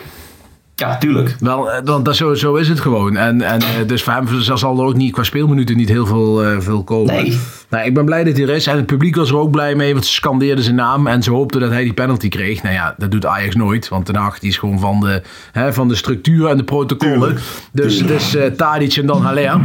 Ja, 0.80 0.98
tuurlijk. 0.98 1.36
Wel, 1.40 1.72
eh, 1.72 2.04
dat, 2.04 2.16
zo, 2.16 2.34
zo 2.34 2.56
is 2.56 2.70
het 2.70 2.80
gewoon. 2.80 3.18
En, 3.18 3.42
en 3.42 3.62
eh, 3.62 3.68
dus 3.88 4.04
voor 4.04 4.14
hem 4.14 4.28
zal 4.42 4.80
er 4.80 4.86
ook 4.86 4.96
niet 4.96 5.12
qua 5.12 5.24
speelminuten 5.24 5.78
niet 5.78 5.90
heel 5.90 6.06
veel, 6.06 6.44
eh, 6.44 6.60
veel 6.60 6.84
komen. 6.84 7.14
Nee. 7.14 7.40
Nou, 7.70 7.86
ik 7.86 7.94
ben 7.94 8.06
blij 8.06 8.24
dat 8.24 8.38
hij 8.38 8.48
er 8.48 8.56
is. 8.56 8.68
En 8.68 8.76
het 8.76 8.86
publiek 8.86 9.16
was 9.16 9.30
er 9.30 9.38
ook 9.38 9.52
blij 9.52 9.76
mee, 9.76 9.94
want 9.94 10.06
ze 10.06 10.14
scandeerden 10.14 10.64
zijn 10.64 10.76
naam. 10.76 11.08
En 11.08 11.24
ze 11.24 11.32
hoopten 11.32 11.60
dat 11.60 11.70
hij 11.70 11.84
die 11.84 11.94
penalty 11.94 12.30
kreeg. 12.30 12.64
Nou 12.64 12.76
ja, 12.76 12.96
dat 12.98 13.12
doet 13.12 13.26
Ajax 13.26 13.56
nooit. 13.56 13.88
Want 13.88 14.06
Den 14.06 14.16
Haag 14.16 14.40
is 14.40 14.58
gewoon 14.58 14.80
van 14.80 15.00
de, 15.00 15.22
hè, 15.52 15.74
van 15.74 15.88
de 15.88 15.96
structuur 15.96 16.48
en 16.48 16.58
de 16.58 16.64
protocollen. 16.64 17.38
Dus 17.72 18.02
is 18.02 18.36
eh 18.36 18.46
Tadic 18.46 18.96
en 18.96 19.06
dan 19.06 19.22
Haller. 19.22 19.60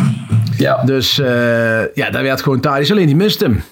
Ja. 0.56 0.84
Dus 0.84 1.16
ja, 1.94 2.10
daar 2.10 2.22
werd 2.22 2.42
gewoon 2.42 2.60
Tadic. 2.60 2.90
Alleen 2.90 3.06
die 3.06 3.16
mist 3.16 3.40
hem. 3.40 3.62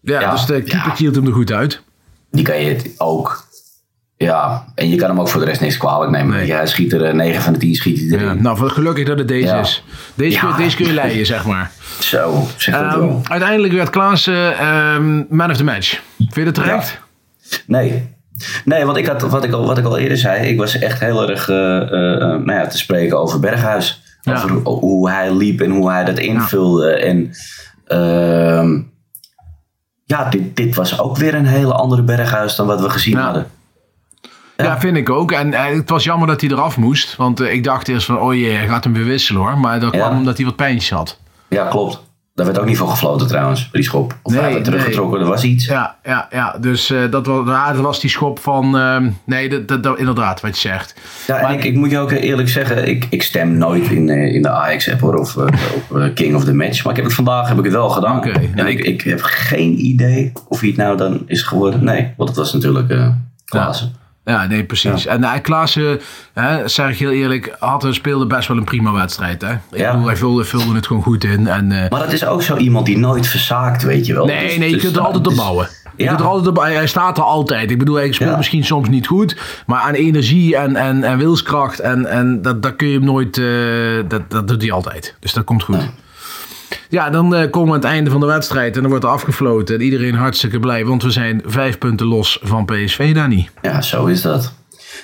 Ja, 0.00 0.20
Ja, 0.20 0.30
dus 0.30 0.46
de 0.46 0.62
keeper 0.62 0.90
ja. 0.90 0.94
hield 0.96 1.14
hem 1.14 1.26
er 1.26 1.32
goed 1.32 1.52
uit. 1.52 1.82
Die 2.30 2.44
kan 2.44 2.60
je 2.60 2.94
ook. 2.96 3.48
Ja, 4.24 4.64
en 4.74 4.88
je 4.90 4.96
kan 4.96 5.08
hem 5.08 5.20
ook 5.20 5.28
voor 5.28 5.40
de 5.40 5.46
rest 5.46 5.60
niks 5.60 5.76
kwalijk 5.76 6.10
nemen. 6.10 6.36
Nee. 6.36 6.52
Hij 6.52 6.66
schiet 6.66 6.92
er 6.92 7.14
9 7.14 7.42
van 7.42 7.52
de 7.52 7.58
10 7.58 7.74
schiet 7.74 7.98
hij 7.98 8.06
erin. 8.18 8.26
Ja, 8.36 8.42
nou, 8.42 8.68
gelukkig 8.70 9.06
dat 9.06 9.18
het 9.18 9.28
deze 9.28 9.46
Ja. 9.46 9.60
is. 9.60 9.84
Deze, 10.14 10.32
Ja. 10.36 10.40
kun, 10.52 10.56
deze 10.64 10.76
kun 10.76 10.86
je 10.86 10.92
leiden, 11.02 11.26
zeg 11.26 11.44
maar. 11.44 11.70
Zo, 12.00 12.46
zeg 12.56 12.74
dat 12.74 12.84
Ehm, 12.84 12.98
wel. 12.98 13.20
uiteindelijk 13.24 13.72
werd 13.72 13.90
Klaassen 13.90 14.58
ehm, 14.58 15.22
man 15.28 15.50
of 15.50 15.56
the 15.56 15.64
match. 15.64 16.00
Vind 16.18 16.34
je 16.34 16.44
dat 16.44 16.54
terecht? 16.54 16.98
Nee. 17.66 18.08
Nee, 18.64 18.84
want 18.84 18.96
ik 18.96 19.06
had, 19.06 19.22
wat, 19.22 19.44
ik 19.44 19.52
al, 19.52 19.66
wat 19.66 19.78
ik 19.78 19.84
al 19.84 19.98
eerder 19.98 20.16
zei, 20.16 20.46
ik 20.48 20.58
was 20.58 20.78
echt 20.78 21.00
heel 21.00 21.30
erg 21.30 21.48
eh, 21.48 21.76
eh, 21.76 22.12
eh, 22.14 22.20
nou 22.20 22.52
ja, 22.52 22.66
te 22.66 22.78
spreken 22.78 23.18
over 23.20 23.40
Berghuis. 23.40 24.02
Over 24.24 24.50
hoe, 24.50 25.10
hij 25.10 25.34
liep 25.34 25.60
en 25.60 25.70
hoe 25.70 25.90
hij 25.90 26.04
dat 26.04 26.18
invulde. 26.18 26.92
En 26.92 27.30
ehm, 27.86 28.80
ja, 30.04 30.28
dit, 30.30 30.56
dit 30.56 30.74
was 30.74 31.00
ook 31.00 31.16
weer 31.16 31.34
een 31.34 31.46
hele 31.46 31.72
andere 31.72 32.02
Berghuis 32.02 32.56
dan 32.56 32.66
wat 32.66 32.80
we 32.80 32.90
gezien 32.90 33.16
Ja. 33.16 33.24
hadden. 33.24 33.46
Ja. 34.62 34.80
vind 34.80 34.96
ik 34.96 35.10
ook. 35.10 35.32
En 35.32 35.54
eh, 35.54 35.64
het 35.76 35.90
was 35.90 36.04
jammer 36.04 36.28
dat 36.28 36.40
hij 36.40 36.50
eraf 36.50 36.76
moest. 36.76 37.16
Want 37.16 37.40
eh, 37.40 37.52
ik 37.52 37.64
dacht 37.64 37.88
eerst 37.88 38.06
van, 38.06 38.18
oh 38.18 38.34
jee, 38.34 38.54
hij 38.56 38.68
gaat 38.68 38.84
hem 38.84 38.92
weer 38.92 39.04
wisselen 39.04 39.42
hoor. 39.42 39.58
Maar 39.58 39.80
dat 39.80 39.94
Ja. 39.94 40.00
kwam 40.06 40.18
omdat 40.18 40.36
hij 40.36 40.46
wat 40.46 40.56
pijntjes 40.56 40.90
had. 40.90 41.18
Ja, 41.48 41.64
klopt. 41.66 42.08
Daar 42.34 42.46
werd 42.48 42.58
ook 42.60 42.66
niet 42.66 42.76
voor 42.78 42.88
gefloten 42.88 43.26
trouwens, 43.26 43.68
die 43.72 43.82
schop. 43.82 44.16
Of 44.22 44.32
Nee, 44.32 44.40
hij 44.42 44.52
werd 44.52 44.64
teruggetrokken, 44.64 45.20
er 45.20 45.26
was 45.26 45.44
iets. 45.44 45.64
Ja, 45.64 45.96
ja, 46.04 46.28
ja. 46.30 46.56
Dus 46.60 46.90
eh, 46.90 46.98
dat, 47.10 47.26
was, 47.26 47.46
ja, 47.46 47.72
dat 47.72 47.82
was 47.82 48.00
die 48.00 48.10
schop 48.10 48.38
van... 48.38 48.78
ehm, 48.78 49.10
nee, 49.24 49.48
dat, 49.48 49.68
dat, 49.68 49.82
dat- 49.82 49.98
inderdaad, 49.98 50.40
wat 50.40 50.60
je 50.60 50.68
zegt. 50.68 50.94
Ja, 51.26 51.40
Maar- 51.40 51.52
ik, 51.54 51.64
ik 51.64 51.74
moet 51.74 51.90
je 51.90 51.98
ook 51.98 52.10
eerlijk 52.10 52.48
zeggen, 52.48 52.88
ik, 52.88 53.06
ik 53.10 53.22
stem 53.22 53.58
nooit 53.58 53.90
in, 53.90 54.08
in 54.08 54.42
de 54.42 54.50
Ajax-app 54.50 55.00
hoor, 55.00 55.14
of 55.18 55.36
op 55.36 56.10
King 56.14 56.34
of 56.34 56.44
the 56.44 56.54
Match. 56.54 56.82
Maar 56.82 56.90
ik 56.90 56.96
heb 56.96 57.06
het 57.06 57.14
vandaag 57.14 57.48
heb 57.48 57.58
ik 57.58 57.64
het 57.64 57.72
wel 57.72 57.88
gedaan. 57.88 58.16
Oké, 58.16 58.30
en 58.30 58.50
nou, 58.54 58.68
ik, 58.68 58.78
ik- 58.80 59.00
heb 59.02 59.20
geen 59.22 59.84
idee 59.86 60.32
of 60.48 60.60
hij 60.60 60.68
het 60.68 60.78
nou 60.78 60.96
dan 60.96 61.22
is 61.26 61.42
geworden. 61.42 61.84
Nee, 61.84 62.12
want 62.16 62.28
het 62.28 62.38
was 62.38 62.52
natuurlijk 62.52 62.94
Klaassen. 63.44 63.86
Ja, 63.92 63.98
nee, 64.48 64.64
precies. 64.64 65.06
En 65.06 65.20
uh, 65.20 65.32
Klaassen, 65.42 66.00
hè, 66.32 66.68
zeg 66.68 66.90
ik 66.90 66.98
heel 66.98 67.10
eerlijk, 67.10 67.56
had, 67.58 67.86
speelde 67.90 68.26
best 68.26 68.48
wel 68.48 68.56
een 68.56 68.64
prima 68.64 68.92
wedstrijd. 68.92 69.42
Hè? 69.42 69.52
Ik 69.52 69.58
Ja. 69.78 69.90
bedoel, 69.90 70.06
hij 70.06 70.16
vulde, 70.16 70.44
vulde 70.44 70.74
het 70.74 70.86
gewoon 70.86 71.02
goed 71.02 71.24
in. 71.24 71.46
En, 71.46 71.72
eh, 71.72 71.90
Maar 71.90 72.00
dat 72.00 72.12
is 72.12 72.26
ook 72.26 72.42
zo 72.42 72.56
iemand 72.56 72.86
die 72.86 72.98
nooit 72.98 73.26
verzaakt, 73.26 73.82
weet 73.82 74.06
je 74.06 74.14
wel. 74.14 74.26
Nee, 74.26 74.44
Dus- 74.46 74.56
nee, 74.56 74.68
je 74.68 74.74
dus 74.74 74.82
kunt 74.84 74.96
er 74.96 75.02
altijd 75.02 75.26
op 75.26 75.32
dus- 75.32 75.38
bouwen. 75.42 75.68
Je 75.96 76.02
Ja. 76.06 76.08
kunt 76.08 76.20
er 76.20 76.26
altijd 76.26 76.48
op, 76.48 76.56
hij 76.62 76.86
staat 76.86 77.16
er 77.18 77.24
altijd. 77.24 77.70
Ik 77.70 77.78
bedoel, 77.78 77.94
hij 77.94 78.12
speelt 78.12 78.30
Ja. 78.30 78.36
misschien 78.36 78.64
soms 78.64 78.88
niet 78.88 79.06
goed. 79.06 79.36
Maar 79.66 79.80
aan 79.80 79.94
energie 79.94 80.56
en, 80.56 80.76
en, 80.76 81.04
en 81.04 81.18
wilskracht. 81.18 81.78
En, 81.80 82.06
en 82.06 82.42
dat, 82.42 82.62
dat 82.62 82.76
kun 82.76 82.88
je 82.88 82.94
hem 82.96 83.04
nooit. 83.04 83.38
eh, 83.38 84.08
dat, 84.08 84.22
dat 84.30 84.48
doet 84.48 84.62
hij 84.62 84.72
altijd. 84.72 85.14
Dus 85.20 85.32
dat 85.32 85.44
komt 85.44 85.62
goed. 85.62 85.76
Ja, 85.76 85.88
dan 86.90 87.34
eh, 87.34 87.50
komen 87.50 87.68
we 87.68 87.74
aan 87.74 87.80
het 87.80 87.90
einde 87.90 88.10
van 88.10 88.20
de 88.20 88.26
wedstrijd. 88.26 88.74
En 88.74 88.80
dan 88.80 88.90
wordt 88.90 89.04
er 89.04 89.10
afgefloten. 89.10 89.74
En 89.74 89.80
iedereen 89.80 90.14
hartstikke 90.14 90.58
blij. 90.58 90.84
Want 90.84 91.02
we 91.02 91.10
zijn 91.10 91.42
vijf 91.44 91.78
punten 91.78 92.06
los 92.06 92.38
van 92.42 92.64
PSV, 92.64 93.14
Danny. 93.14 93.48
Ja, 93.62 93.80
zo 93.80 94.06
is 94.06 94.22
dat. 94.22 94.52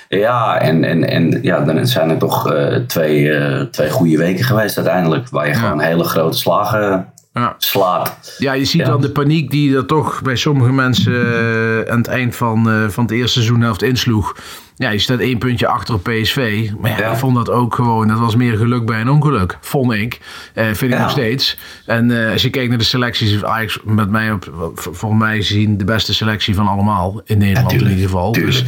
Ja, 0.09 0.59
en, 0.59 0.83
en, 0.83 1.09
en 1.09 1.39
ja, 1.41 1.59
dan 1.59 1.87
zijn 1.87 2.09
er 2.09 2.17
toch 2.17 2.51
eh, 2.51 2.75
twee, 2.75 3.31
eh, 3.31 3.61
twee 3.61 3.89
goede 3.89 4.17
weken 4.17 4.45
geweest 4.45 4.77
uiteindelijk. 4.77 5.29
Waar 5.29 5.47
je 5.47 5.53
gewoon 5.53 5.79
hele 5.79 6.03
grote 6.03 6.37
slagen 6.37 7.07
Ja. 7.39 7.55
slaat. 7.57 8.35
Ja, 8.37 8.53
je 8.53 8.65
ziet 8.65 8.81
Ja. 8.81 8.87
dan 8.87 9.01
de 9.01 9.11
paniek 9.11 9.51
die 9.51 9.75
er 9.75 9.85
toch 9.85 10.21
bij 10.21 10.35
sommige 10.35 10.71
mensen 10.71 11.13
eh, 11.13 11.91
aan 11.91 11.97
het 11.97 12.07
eind 12.07 12.35
van, 12.35 12.69
eh, 12.69 12.87
van 12.89 13.03
het 13.03 13.13
eerste 13.13 13.31
seizoenhelft 13.33 13.81
insloeg. 13.81 14.35
Ja, 14.75 14.89
je 14.89 14.99
staat 14.99 15.19
één 15.19 15.37
puntje 15.37 15.67
achter 15.67 15.93
op 15.93 16.03
PSV. 16.03 16.69
Maar 16.79 16.91
ja, 16.91 16.97
Ja. 16.97 17.11
ik 17.11 17.17
vond 17.17 17.35
dat 17.35 17.49
ook 17.49 17.75
gewoon, 17.75 18.07
dat 18.07 18.19
was 18.19 18.35
meer 18.35 18.57
geluk 18.57 18.85
bij 18.85 19.01
een 19.01 19.09
ongeluk. 19.09 19.57
Vond 19.61 19.91
ik. 19.93 20.19
Eh, 20.53 20.65
vind 20.65 20.93
ik 20.93 20.99
nog 20.99 21.09
steeds. 21.09 21.57
En 21.85 22.31
als 22.31 22.41
je 22.41 22.49
kijkt 22.49 22.69
naar 22.69 22.77
de 22.77 22.83
selecties, 22.83 23.29
heeft 23.29 23.43
Ajax 23.43 23.79
met 23.83 24.09
mij 24.09 24.31
op, 24.31 24.71
voor 24.75 25.15
mij 25.15 25.41
zien 25.41 25.77
de 25.77 25.85
beste 25.85 26.13
selectie 26.13 26.55
van 26.55 26.67
allemaal. 26.67 27.21
In 27.25 27.37
Nederland 27.37 27.69
tuurlijk. 27.69 27.91
in 27.91 27.95
ieder 27.97 28.09
geval. 28.11 28.31
Dus 28.31 28.63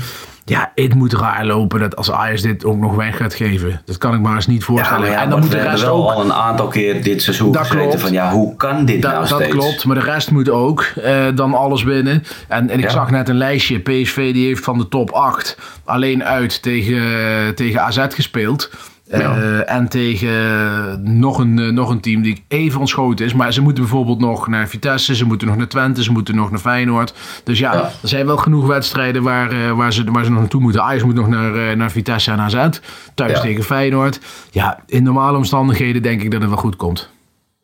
ja, 0.49 0.71
het 0.75 0.93
moet 0.93 1.13
raar 1.13 1.45
lopen 1.45 1.79
dat 1.79 1.95
als 1.95 2.12
Ajax 2.12 2.41
dit 2.41 2.65
ook 2.65 2.77
nog 2.77 2.95
weg 2.95 3.17
gaat 3.17 3.33
geven. 3.33 3.81
Dat 3.85 3.97
kan 3.97 4.13
ik 4.13 4.19
maar 4.21 4.35
eens 4.35 4.47
niet 4.47 4.63
voorstellen. 4.63 5.09
ja, 5.09 5.21
en 5.21 5.29
dan 5.29 5.39
moet 5.39 5.51
de 5.51 5.59
rest 5.62 5.83
wel 5.83 6.09
ook. 6.09 6.15
al 6.15 6.21
een 6.23 6.33
aantal 6.33 6.67
keer 6.67 7.03
dit 7.03 7.21
seizoen 7.21 7.51
Dat 7.51 7.67
klopt. 7.67 8.01
van 8.01 8.12
ja, 8.12 8.31
hoe 8.31 8.55
kan 8.55 8.85
dit 8.85 9.01
Dat, 9.01 9.12
nou 9.12 9.27
dat 9.27 9.39
steeds? 9.39 9.55
klopt, 9.55 9.85
maar 9.85 9.95
de 9.95 10.01
rest 10.03 10.31
moet 10.31 10.49
ook 10.49 10.81
eh, 11.03 11.25
dan 11.35 11.53
alles 11.53 11.83
winnen. 11.83 12.23
En, 12.47 12.69
en 12.69 12.77
ik 12.77 12.83
Ja. 12.85 12.89
zag 12.89 13.12
net 13.12 13.29
een 13.29 13.38
lijstje. 13.38 13.79
PSV 13.79 14.33
die 14.33 14.45
heeft 14.47 14.63
van 14.63 14.77
de 14.77 14.88
top 14.88 15.09
8 15.12 15.57
alleen 15.85 16.23
uit 16.23 16.62
tegen, 16.62 17.55
tegen 17.55 17.81
AZ 17.81 18.05
gespeeld. 18.09 18.69
Eh, 19.10 19.19
Ja. 19.19 19.36
en 19.62 19.88
tegen 19.88 21.19
nog 21.19 21.38
een, 21.39 21.60
eh, 21.60 21.69
nog 21.72 21.89
een 21.89 22.00
team 22.00 22.22
die 22.22 22.43
even 22.48 22.80
ontschoten 22.80 23.26
is. 23.26 23.34
Maar 23.34 23.54
ze 23.54 23.62
moeten 23.62 23.84
bijvoorbeeld 23.84 24.19
nog 24.19 24.48
naar 24.48 24.67
Vitesse, 24.67 25.15
ze 25.15 25.26
moeten 25.26 25.48
nog 25.48 25.58
naar 25.58 25.67
Twente, 25.67 26.04
ze 26.04 26.12
moeten 26.12 26.36
nog 26.36 26.50
naar 26.50 26.60
Feyenoord. 26.60 27.13
Dus 27.43 27.60
ja, 27.60 27.74
Ja. 27.74 27.80
er 28.02 28.08
zijn 28.08 28.26
wel 28.26 28.38
genoeg 28.38 28.65
wedstrijden 28.67 29.24
waar, 29.24 29.52
eh, 29.52 29.72
waar, 29.72 29.93
ze, 29.93 30.12
waar 30.12 30.24
ze 30.24 30.30
nog 30.32 30.39
naartoe 30.39 30.62
moeten. 30.62 30.84
Ajax 30.84 31.04
moet 31.04 31.15
nog 31.15 31.28
naar, 31.28 31.78
naar 31.78 31.91
Vitesse 31.91 32.32
en 32.32 32.39
AZ. 32.39 32.67
Thuis 33.15 33.32
Ja. 33.32 33.39
tegen 33.39 33.63
Feyenoord. 33.63 34.19
Ja, 34.52 34.80
in 34.86 35.04
normale 35.04 35.38
omstandigheden 35.38 36.02
denk 36.02 36.22
ik 36.22 36.32
dat 36.32 36.41
het 36.41 36.50
wel 36.50 36.60
goed 36.60 36.76
komt. 36.76 37.10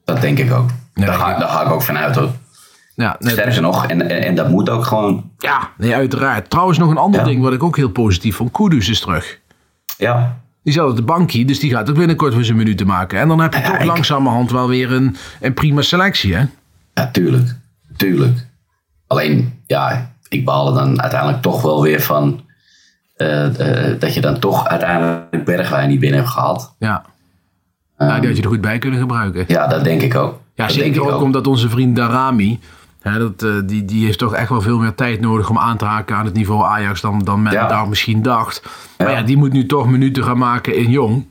Dat 0.06 0.22
denk 0.22 0.38
ik 0.40 0.52
ook. 0.54 0.70
Nee, 0.94 1.06
daar, 1.06 1.16
ga, 1.16 1.34
ik- 1.34 1.40
daar 1.40 1.50
ga 1.50 1.62
ik 1.66 1.72
ook 1.72 1.82
vanuit 1.82 2.16
hoor. 2.16 2.30
Ja, 2.96 3.16
nee, 3.20 3.32
Sterker 3.32 3.62
nog, 3.62 3.86
en, 3.86 4.10
en, 4.10 4.24
en 4.24 4.36
dat 4.36 4.50
moet 4.50 4.70
ook 4.70 4.84
gewoon. 4.86 5.30
Ja, 5.38 5.70
nee, 5.78 5.94
uiteraard. 5.96 6.50
Trouwens, 6.50 6.78
nog 6.78 6.90
een 6.90 6.98
ander 6.98 7.20
Ja. 7.20 7.26
ding 7.26 7.42
wat 7.42 7.54
ik 7.54 7.64
ook 7.64 7.76
heel 7.78 7.90
positief 7.90 8.36
vond. 8.36 8.52
Kudus 8.52 8.90
is 8.90 9.00
terug. 9.00 9.40
Ja, 9.98 10.38
Die 10.66 10.74
zat 10.74 10.90
op 10.90 10.96
de 10.96 11.02
bankje, 11.04 11.46
dus 11.46 11.60
die 11.60 11.72
gaat 11.72 11.90
ook 11.90 11.96
binnenkort 11.96 12.34
weer 12.36 12.44
zijn 12.44 12.58
minuten 12.58 12.88
maken. 12.88 13.20
En 13.20 13.28
dan 13.28 13.40
heb 13.40 13.54
je 13.54 13.60
Ja, 13.60 13.66
toch 13.66 13.78
ik- 13.80 13.86
langzamerhand 13.86 14.52
wel 14.52 14.68
weer 14.68 14.92
een, 14.92 15.16
een 15.42 15.54
prima 15.54 15.82
selectie, 15.82 16.36
hè? 16.36 16.46
ja, 16.94 17.12
tuurlijk. 17.12 17.56
Tuurlijk. 17.98 18.48
Alleen, 19.08 19.62
ja, 19.66 20.12
ik 20.30 20.46
baal 20.46 20.68
er 20.68 20.74
dan 20.74 21.02
uiteindelijk 21.02 21.42
toch 21.42 21.62
wel 21.62 21.82
weer 21.82 22.02
van. 22.02 22.44
eh, 23.16 23.90
eh, 23.90 24.00
dat 24.00 24.14
je 24.14 24.22
dan 24.22 24.40
toch 24.40 24.68
uiteindelijk 24.68 25.46
Bergwijn 25.46 25.90
niet 25.90 26.00
binnen 26.00 26.20
hebt 26.20 26.32
gehad. 26.32 26.76
Ja. 26.80 27.04
nou, 27.98 28.20
die 28.20 28.28
had 28.28 28.38
je 28.38 28.44
er 28.44 28.50
goed 28.50 28.62
bij 28.62 28.78
kunnen 28.78 29.00
gebruiken. 29.00 29.44
Ja, 29.48 29.68
dat 29.68 29.84
denk 29.84 30.02
ik 30.02 30.16
ook. 30.16 30.40
Ja, 30.56 30.66
dat 30.66 30.76
zeker 30.76 31.02
ik 31.04 31.10
ook, 31.10 31.22
omdat 31.22 31.48
onze 31.48 31.70
vriend 31.70 31.96
Darami... 31.96 32.60
Hè, 33.10 33.20
dat, 33.20 33.44
eh, 33.44 33.52
die, 33.66 33.86
die 33.86 34.06
heeft 34.06 34.20
toch 34.20 34.34
echt 34.34 34.50
wel 34.50 34.62
veel 34.62 34.80
meer 34.80 34.96
tijd 34.96 35.20
nodig 35.22 35.50
om 35.50 35.58
aan 35.58 35.78
te 35.78 35.86
haken 35.86 36.16
aan 36.16 36.26
het 36.26 36.34
niveau 36.34 36.64
Ajax 36.66 37.02
dan, 37.02 37.20
dan 37.24 37.42
men 37.42 37.54
Ja. 37.54 37.68
daar 37.68 37.88
misschien 37.90 38.22
dacht. 38.22 38.70
Maar 38.98 39.10
Ja. 39.12 39.18
ja, 39.18 39.24
die 39.24 39.38
moet 39.38 39.54
nu 39.54 39.66
toch 39.66 39.88
minuten 39.88 40.24
gaan 40.24 40.38
maken 40.38 40.76
in 40.76 40.90
Jong. 40.90 41.26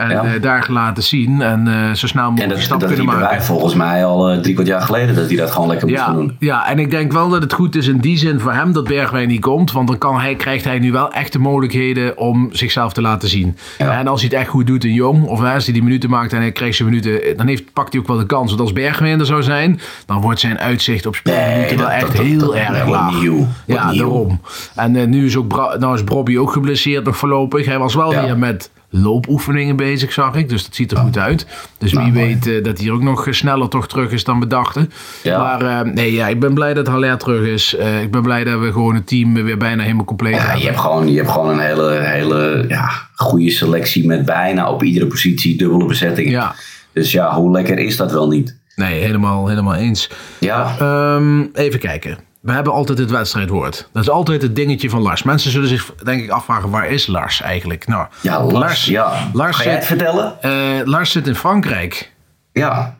En 0.00 0.10
Ja. 0.10 0.24
eh, 0.24 0.42
daar 0.42 0.66
laten 0.70 1.02
zien. 1.02 1.40
En 1.42 1.68
eh, 1.68 1.92
zo 1.94 2.06
snel 2.06 2.22
En 2.24 2.28
mogelijk 2.28 2.48
dat, 2.48 2.56
die 2.58 2.66
stap 2.66 2.80
dat 2.80 2.88
kunnen 2.88 3.06
maken. 3.06 3.28
wij 3.28 3.42
volgens 3.42 3.74
mij 3.74 4.04
al 4.04 4.30
eh, 4.30 4.38
drie 4.38 4.54
kwart 4.54 4.68
jaar 4.68 4.80
geleden 4.82 5.14
dat 5.14 5.26
hij 5.28 5.36
dat 5.36 5.50
gewoon 5.50 5.68
lekker 5.68 5.88
moest 5.88 6.00
Ja, 6.00 6.12
doen. 6.12 6.36
ja, 6.38 6.68
en 6.68 6.78
ik 6.78 6.90
denk 6.90 7.12
wel 7.12 7.28
dat 7.28 7.42
het 7.42 7.52
goed 7.52 7.76
is 7.76 7.86
in 7.88 7.98
die 7.98 8.16
zin 8.18 8.40
voor 8.40 8.52
hem 8.52 8.72
dat 8.72 8.84
Bergwijn 8.84 9.28
niet 9.28 9.40
komt. 9.40 9.72
Want 9.72 9.88
dan 9.88 9.98
kan 9.98 10.20
hij, 10.20 10.34
krijgt 10.34 10.64
hij 10.64 10.78
nu 10.78 10.92
wel 10.92 11.12
echt 11.12 11.32
de 11.32 11.38
mogelijkheden 11.38 12.18
om 12.18 12.48
zichzelf 12.52 12.92
te 12.92 13.00
laten 13.00 13.28
zien. 13.28 13.56
Ja. 13.78 13.98
En 13.98 14.06
als 14.08 14.20
hij 14.20 14.30
het 14.30 14.38
echt 14.40 14.48
goed 14.50 14.66
doet 14.66 14.84
in 14.84 14.92
Jong, 14.92 15.24
of 15.24 15.42
als 15.42 15.64
hij 15.64 15.72
die 15.72 15.82
minuten 15.82 16.10
maakt 16.10 16.32
en 16.32 16.40
hij 16.40 16.52
krijgt 16.52 16.76
zijn 16.76 16.88
minuten, 16.88 17.36
dan 17.36 17.46
heeft, 17.46 17.72
pakt 17.72 17.92
hij 17.92 18.00
ook 18.02 18.08
wel 18.08 18.16
de 18.18 18.26
kans. 18.26 18.48
Want 18.48 18.60
als 18.60 18.72
Bergwijn 18.72 19.20
er 19.20 19.26
zou 19.26 19.42
zijn, 19.42 19.80
dan 20.06 20.20
wordt 20.20 20.40
zijn 20.40 20.58
uitzicht 20.58 21.06
op 21.06 21.14
speelminuten 21.14 21.76
wel 21.76 21.86
dat- 21.86 21.94
echt 21.94 22.06
dat- 22.06 22.16
dat- 22.16 22.24
heel 22.26 22.38
dat- 22.38 22.54
erg 22.54 22.78
dat 22.78 22.88
laag. 22.88 23.20
nieuw. 23.20 23.46
Ja, 23.66 23.90
nieuw. 23.90 23.98
daarom. 24.02 24.40
En 24.74 25.10
nu 25.10 25.26
is 25.26 25.36
ook 25.36 25.48
Bra- 25.48 25.76
nou 25.78 25.94
is 25.94 26.04
Bobby 26.04 26.36
ook 26.36 26.52
geblesseerd 26.52 27.04
nog 27.04 27.16
voorlopig. 27.16 27.66
Hij 27.66 27.78
was 27.78 27.94
wel 27.94 28.10
weer 28.10 28.38
met 28.38 28.70
loopoefeningen 28.90 29.76
bezig, 29.76 30.12
zag 30.12 30.34
ik. 30.34 30.48
Dus 30.48 30.64
dat 30.64 30.74
ziet 30.74 30.90
er 30.90 30.96
goed 30.98 31.18
uit. 31.18 31.46
Dus 31.78 31.92
Nou, 31.92 32.04
wie 32.04 32.14
mooi. 32.14 32.26
weet 32.26 32.46
eh, 32.56 32.64
dat 32.64 32.78
hij 32.80 32.90
ook 32.90 33.02
nog 33.02 33.26
eh, 33.26 33.32
sneller 33.32 33.68
toch 33.68 33.88
terug 33.88 34.10
is 34.12 34.24
dan 34.24 34.40
bedachten. 34.40 34.90
Ja. 35.22 35.38
Maar 35.38 35.62
eh, 35.86 35.92
nee, 35.94 36.12
ja, 36.12 36.28
ik 36.28 36.40
ben 36.40 36.54
blij 36.54 36.74
dat 36.74 36.86
Haller 36.86 37.18
terug 37.18 37.46
is. 37.46 37.76
Eh, 37.76 38.02
ik 38.02 38.10
ben 38.10 38.22
blij 38.22 38.44
dat 38.44 38.60
we 38.60 38.72
gewoon 38.72 38.94
het 38.94 39.06
team 39.06 39.34
weer 39.34 39.56
bijna 39.58 39.82
helemaal 39.82 40.04
compleet 40.04 40.34
Ja, 40.34 40.40
hebben. 40.40 40.60
je 40.60 40.66
hebt 40.66 40.78
gewoon, 40.78 41.10
je 41.10 41.16
hebt 41.16 41.30
gewoon 41.30 41.48
een 41.52 41.58
hele, 41.66 41.90
hele 42.02 42.64
ja, 42.68 42.90
goede 43.14 43.50
selectie 43.50 44.06
met 44.06 44.24
bijna 44.24 44.70
op 44.70 44.82
iedere 44.82 45.06
positie 45.06 45.56
dubbele 45.58 45.84
bezettingen. 45.86 46.30
Ja. 46.30 46.54
Dus 46.92 47.12
ja, 47.12 47.34
hoe 47.34 47.50
lekker 47.50 47.78
is 47.78 47.96
dat 47.96 48.12
wel 48.12 48.28
niet? 48.28 48.58
Nee, 48.76 49.00
helemaal, 49.00 49.48
helemaal 49.48 49.74
eens. 49.74 50.10
Ja, 50.40 50.74
Ehm, 50.78 51.40
even 51.52 51.80
kijken. 51.80 52.18
We 52.40 52.52
hebben 52.52 52.72
altijd 52.72 52.98
het 52.98 53.10
wedstrijdwoord. 53.10 53.88
Dat 53.92 54.02
is 54.02 54.10
altijd 54.10 54.42
het 54.42 54.56
dingetje 54.56 54.90
van 54.90 55.00
Lars. 55.02 55.22
Mensen 55.22 55.50
zullen 55.50 55.68
zich 55.68 55.94
denk 56.04 56.22
ik 56.22 56.30
afvragen, 56.30 56.70
waar 56.70 56.86
is 56.88 57.06
Lars 57.06 57.40
eigenlijk? 57.40 57.86
Nou, 57.86 58.06
ja 58.20 58.42
Lars, 58.44 58.84
ja. 58.84 59.30
Lars 59.32 59.56
Ga 59.56 59.62
jij 59.64 59.74
het 59.74 59.84
vertellen? 59.86 60.42
eh, 60.42 60.52
Lars 60.84 61.10
zit 61.12 61.26
in 61.26 61.34
Frankrijk. 61.34 62.12
Ja, 62.52 62.96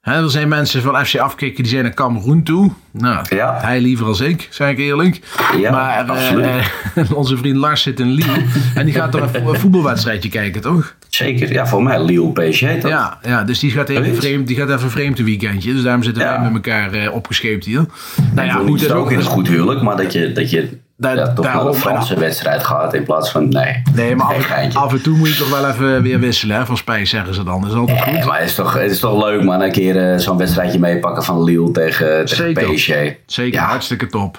Hè, 0.00 0.22
er 0.22 0.30
zijn 0.30 0.48
mensen 0.48 0.82
van 0.82 1.06
FC 1.06 1.16
Afkikken 1.16 1.62
die 1.62 1.72
zijn 1.72 1.84
naar 1.84 1.94
Cameroen 1.94 2.42
toe. 2.42 2.70
Nou, 2.90 3.24
Ja. 3.28 3.58
hij 3.60 3.80
liever 3.80 4.06
als 4.06 4.20
ik, 4.20 4.48
zeg 4.50 4.70
ik 4.70 4.78
eerlijk. 4.78 5.20
Ja, 5.58 5.70
maar 5.70 6.08
eh, 6.08 7.10
onze 7.20 7.36
vriend 7.36 7.56
Lars 7.56 7.82
zit 7.82 8.00
in 8.00 8.10
Lille. 8.10 8.32
en 8.74 8.84
die 8.84 8.94
gaat 8.94 9.12
toch 9.12 9.20
een 9.20 9.28
vo- 9.42 9.52
een 9.52 9.60
voetbalwedstrijdje 9.60 10.28
kijken, 10.28 10.60
toch? 10.60 10.94
zeker. 11.08 11.52
Ja, 11.52 11.66
voor 11.66 11.82
mij 11.82 12.04
Lille 12.04 12.32
PSG 12.32 12.60
toch? 12.80 12.90
Ja, 12.90 13.18
ja, 13.22 13.44
dus 13.44 13.58
die 13.58 13.70
gaat 13.70 13.88
even 13.88 14.16
vreemd, 14.16 14.46
die 14.46 14.56
gaat 14.56 14.70
even 14.70 14.90
vreemd 14.90 15.18
een 15.18 15.24
weekendje. 15.24 15.72
Dus 15.72 15.82
daarom 15.82 16.02
zitten 16.02 16.22
Ja. 16.22 16.30
wij 16.30 16.50
met 16.50 16.66
elkaar 16.66 16.92
eh, 16.92 17.12
opgescheept 17.14 17.64
hier. 17.64 17.84
Nou 18.34 18.46
ja, 18.48 18.54
goed, 18.54 18.66
niet 18.66 18.82
is 18.82 18.90
ook 18.90 19.10
in 19.10 19.18
een 19.18 19.24
goed 19.24 19.48
huwelijk, 19.48 19.82
maar 19.82 19.96
dat 19.96 20.12
je, 20.12 20.32
dat 20.32 20.50
je 20.50 20.78
Daar- 21.00 21.16
ja, 21.16 21.32
toch 21.32 21.44
daarom- 21.44 21.66
een 21.66 21.74
Franse 21.74 22.18
wedstrijd 22.18 22.64
gaat 22.64 22.94
in 22.94 23.04
plaats 23.04 23.30
van 23.30 23.48
nee. 23.48 23.82
Nee, 23.94 24.16
maar 24.16 24.26
af, 24.74 24.92
en 24.92 25.02
toe 25.02 25.16
moet 25.16 25.28
je 25.28 25.36
toch 25.36 25.50
wel 25.60 25.68
even 25.70 26.02
weer 26.02 26.18
wisselen, 26.20 26.56
hè? 26.56 26.66
Van 26.66 26.76
spijs 26.76 27.10
zeggen 27.10 27.34
ze 27.34 27.42
dan. 27.44 27.60
Dat 27.60 27.70
is 27.70 27.76
altijd 27.76 28.02
goed. 28.02 28.24
Maar 28.24 28.38
het 28.38 28.48
is 28.48 28.54
toch, 28.54 28.72
het 28.72 28.90
is 28.90 28.98
toch 29.00 29.24
leuk 29.24 29.42
man, 29.44 29.60
een 29.62 29.72
keer 29.72 30.12
eh, 30.12 30.18
zo'n 30.18 30.36
wedstrijdje 30.36 30.78
meepakken 30.78 31.22
van 31.24 31.42
Lille 31.44 31.70
tegen, 31.70 32.24
tegen 32.26 32.36
Zeker. 32.36 32.72
PSG. 32.74 32.92
Zeker, 33.26 33.60
Ja. 33.60 33.66
hartstikke 33.66 34.06
top. 34.06 34.38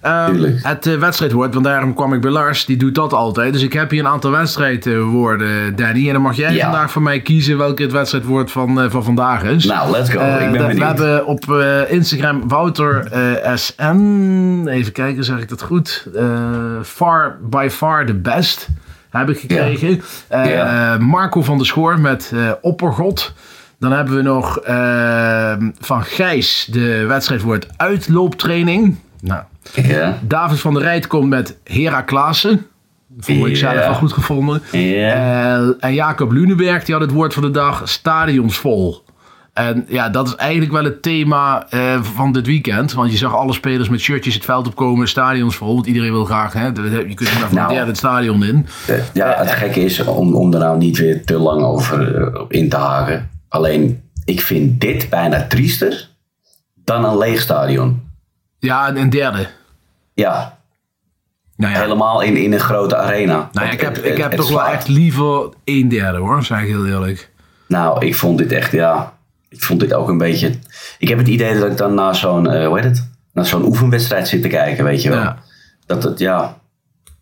Ehm, 0.00 0.44
het 0.62 0.86
eh, 0.86 0.94
wedstrijdwoord, 0.94 1.52
want 1.54 1.66
daarom 1.66 1.94
kwam 1.94 2.12
ik 2.14 2.20
bij 2.20 2.30
Lars, 2.30 2.66
die 2.66 2.76
doet 2.76 2.94
dat 2.94 3.12
altijd. 3.12 3.52
Dus 3.52 3.62
ik 3.62 3.72
heb 3.72 3.90
hier 3.90 4.00
een 4.00 4.06
aantal 4.10 4.30
wedstrijdwoorden, 4.30 5.76
Danny. 5.76 6.06
En 6.06 6.12
dan 6.12 6.22
mag 6.22 6.36
jij 6.36 6.54
Ja. 6.54 6.62
vandaag 6.64 6.90
voor 6.90 7.02
mij 7.02 7.20
kiezen 7.20 7.58
welke 7.58 7.82
het 7.82 7.92
wedstrijdwoord 7.92 8.50
van, 8.50 8.80
eh, 8.80 8.90
van 8.90 9.04
vandaag 9.04 9.42
is. 9.42 9.64
Nou, 9.64 9.90
let's 9.90 10.10
go. 10.10 10.18
Eh, 10.18 10.46
ik 10.46 10.52
ben 10.52 10.76
we- 10.76 10.84
hebben 10.84 11.26
op 11.26 11.52
eh, 11.52 11.92
Instagram 11.92 12.48
Wouter 12.48 13.06
eh, 13.12 13.54
SN, 13.56 14.66
even 14.70 14.92
kijken, 14.92 15.24
zeg 15.24 15.38
ik 15.38 15.48
dat 15.48 15.62
goed? 15.62 16.06
Eh, 16.14 16.24
far 16.84 17.38
by 17.50 17.68
far 17.70 18.06
the 18.06 18.14
best 18.14 18.68
heb 19.10 19.28
ik 19.30 19.38
gekregen. 19.40 20.02
Eh, 20.28 20.54
Ja. 20.54 20.96
Marco 21.00 21.42
van 21.42 21.56
der 21.56 21.66
Schoor 21.66 22.00
met 22.00 22.32
eh, 22.34 22.50
Oppergod. 22.60 23.32
Dan 23.80 23.92
hebben 23.92 24.16
we 24.16 24.22
nog 24.22 24.58
eh, 24.58 25.52
van 25.80 26.04
Gijs 26.04 26.68
de 26.70 27.04
wedstrijdwoord 27.06 27.66
uitlooptraining. 27.76 28.96
Nou, 29.20 29.42
Ja. 29.74 30.18
David 30.22 30.60
van 30.60 30.74
der 30.74 30.82
Rijt 30.82 31.06
komt 31.06 31.28
met 31.28 31.56
Hera 31.64 32.00
Klaassen. 32.00 32.66
Vond 33.18 33.46
ik 33.46 33.56
zelf 33.56 33.74
wel 33.74 33.94
goed 33.94 34.12
gevonden. 34.12 34.62
Ja. 34.72 35.12
Eh, 35.12 35.68
en 35.80 35.94
Jacob 35.94 36.30
Lunenberg 36.32 36.84
die 36.84 36.94
had 36.94 37.02
het 37.04 37.12
woord 37.12 37.34
van 37.34 37.42
de 37.42 37.50
dag 37.50 37.82
stadions 37.88 38.56
vol. 38.56 39.06
En 39.52 39.84
ja, 39.88 40.08
dat 40.08 40.26
is 40.26 40.34
eigenlijk 40.34 40.72
wel 40.72 40.84
het 40.84 41.02
thema 41.02 41.66
eh, 41.70 42.02
van 42.02 42.32
dit 42.32 42.46
weekend. 42.46 42.92
Want 42.92 43.10
je 43.10 43.16
zag 43.16 43.34
alle 43.34 43.52
spelers 43.52 43.88
met 43.88 44.00
shirtjes 44.00 44.34
het 44.34 44.44
veld 44.44 44.66
opkomen, 44.66 45.08
stadions 45.08 45.56
vol. 45.56 45.74
Want 45.74 45.86
iedereen 45.86 46.12
wil 46.12 46.24
graag, 46.24 46.52
hè, 46.52 46.66
je 46.66 47.14
kunt 47.14 47.20
er 47.28 47.54
Nou. 47.54 47.68
een 47.68 47.74
derde 47.74 47.86
het 47.90 47.96
stadion 47.96 48.44
in. 48.44 48.66
Eh, 48.86 48.94
Ja, 49.12 49.34
het 49.36 49.50
gekke 49.50 49.80
is 49.80 50.04
om, 50.04 50.34
om 50.34 50.52
er 50.52 50.58
nou 50.58 50.78
niet 50.78 50.98
weer 50.98 51.24
te 51.24 51.38
lang 51.38 51.62
over 51.62 52.16
eh, 52.34 52.42
in 52.48 52.68
te 52.68 52.76
haken. 52.76 53.30
Alleen, 53.48 54.02
ik 54.24 54.40
vind 54.40 54.80
dit 54.80 55.08
bijna 55.10 55.46
triester 55.46 56.08
dan 56.84 57.04
een 57.04 57.18
leeg 57.18 57.40
stadion. 57.40 58.02
Ja, 58.58 58.86
en 58.88 58.96
een 58.96 59.10
derde. 59.10 59.46
Ja, 60.20 60.58
Nou 61.56 61.72
ja, 61.72 61.80
helemaal 61.80 62.20
in, 62.20 62.36
in 62.36 62.52
een 62.52 62.60
grote 62.60 62.96
arena. 62.96 63.48
nou 63.52 63.66
ja 63.66 63.72
ik 63.72 63.80
heb, 63.80 63.94
Het- 63.96 64.04
ik 64.04 64.16
heb 64.16 64.30
het 64.30 64.40
toch 64.40 64.50
wel 64.50 64.66
echt 64.66 64.88
liever 64.88 65.48
een 65.64 65.88
derde 65.88 66.18
hoor, 66.18 66.44
zeg 66.44 66.60
ik 66.60 66.66
heel 66.66 66.86
eerlijk. 66.86 67.30
Nou, 67.68 68.06
ik 68.06 68.14
vond 68.14 68.38
dit 68.38 68.52
echt, 68.52 68.72
ja. 68.72 69.12
Ik 69.48 69.62
vond 69.62 69.80
dit 69.80 69.94
ook 69.94 70.08
een 70.08 70.18
beetje. 70.18 70.52
Ik 70.98 71.08
heb 71.08 71.18
het 71.18 71.28
idee 71.28 71.58
dat 71.58 71.70
ik 71.70 71.76
dan 71.76 71.94
naar 71.94 72.14
zo'n, 72.16 72.50
eh, 72.50 72.66
hoe 72.66 72.76
heet 72.76 72.84
het? 72.84 73.08
Naar 73.32 73.46
zo'n 73.46 73.64
oefenwedstrijd 73.66 74.28
zit 74.28 74.42
te 74.42 74.48
kijken, 74.48 74.84
weet 74.84 75.02
je 75.02 75.08
wel. 75.10 75.18
Ja. 75.18 75.38
Dat 75.86 76.02
het, 76.02 76.18
ja. 76.18 76.58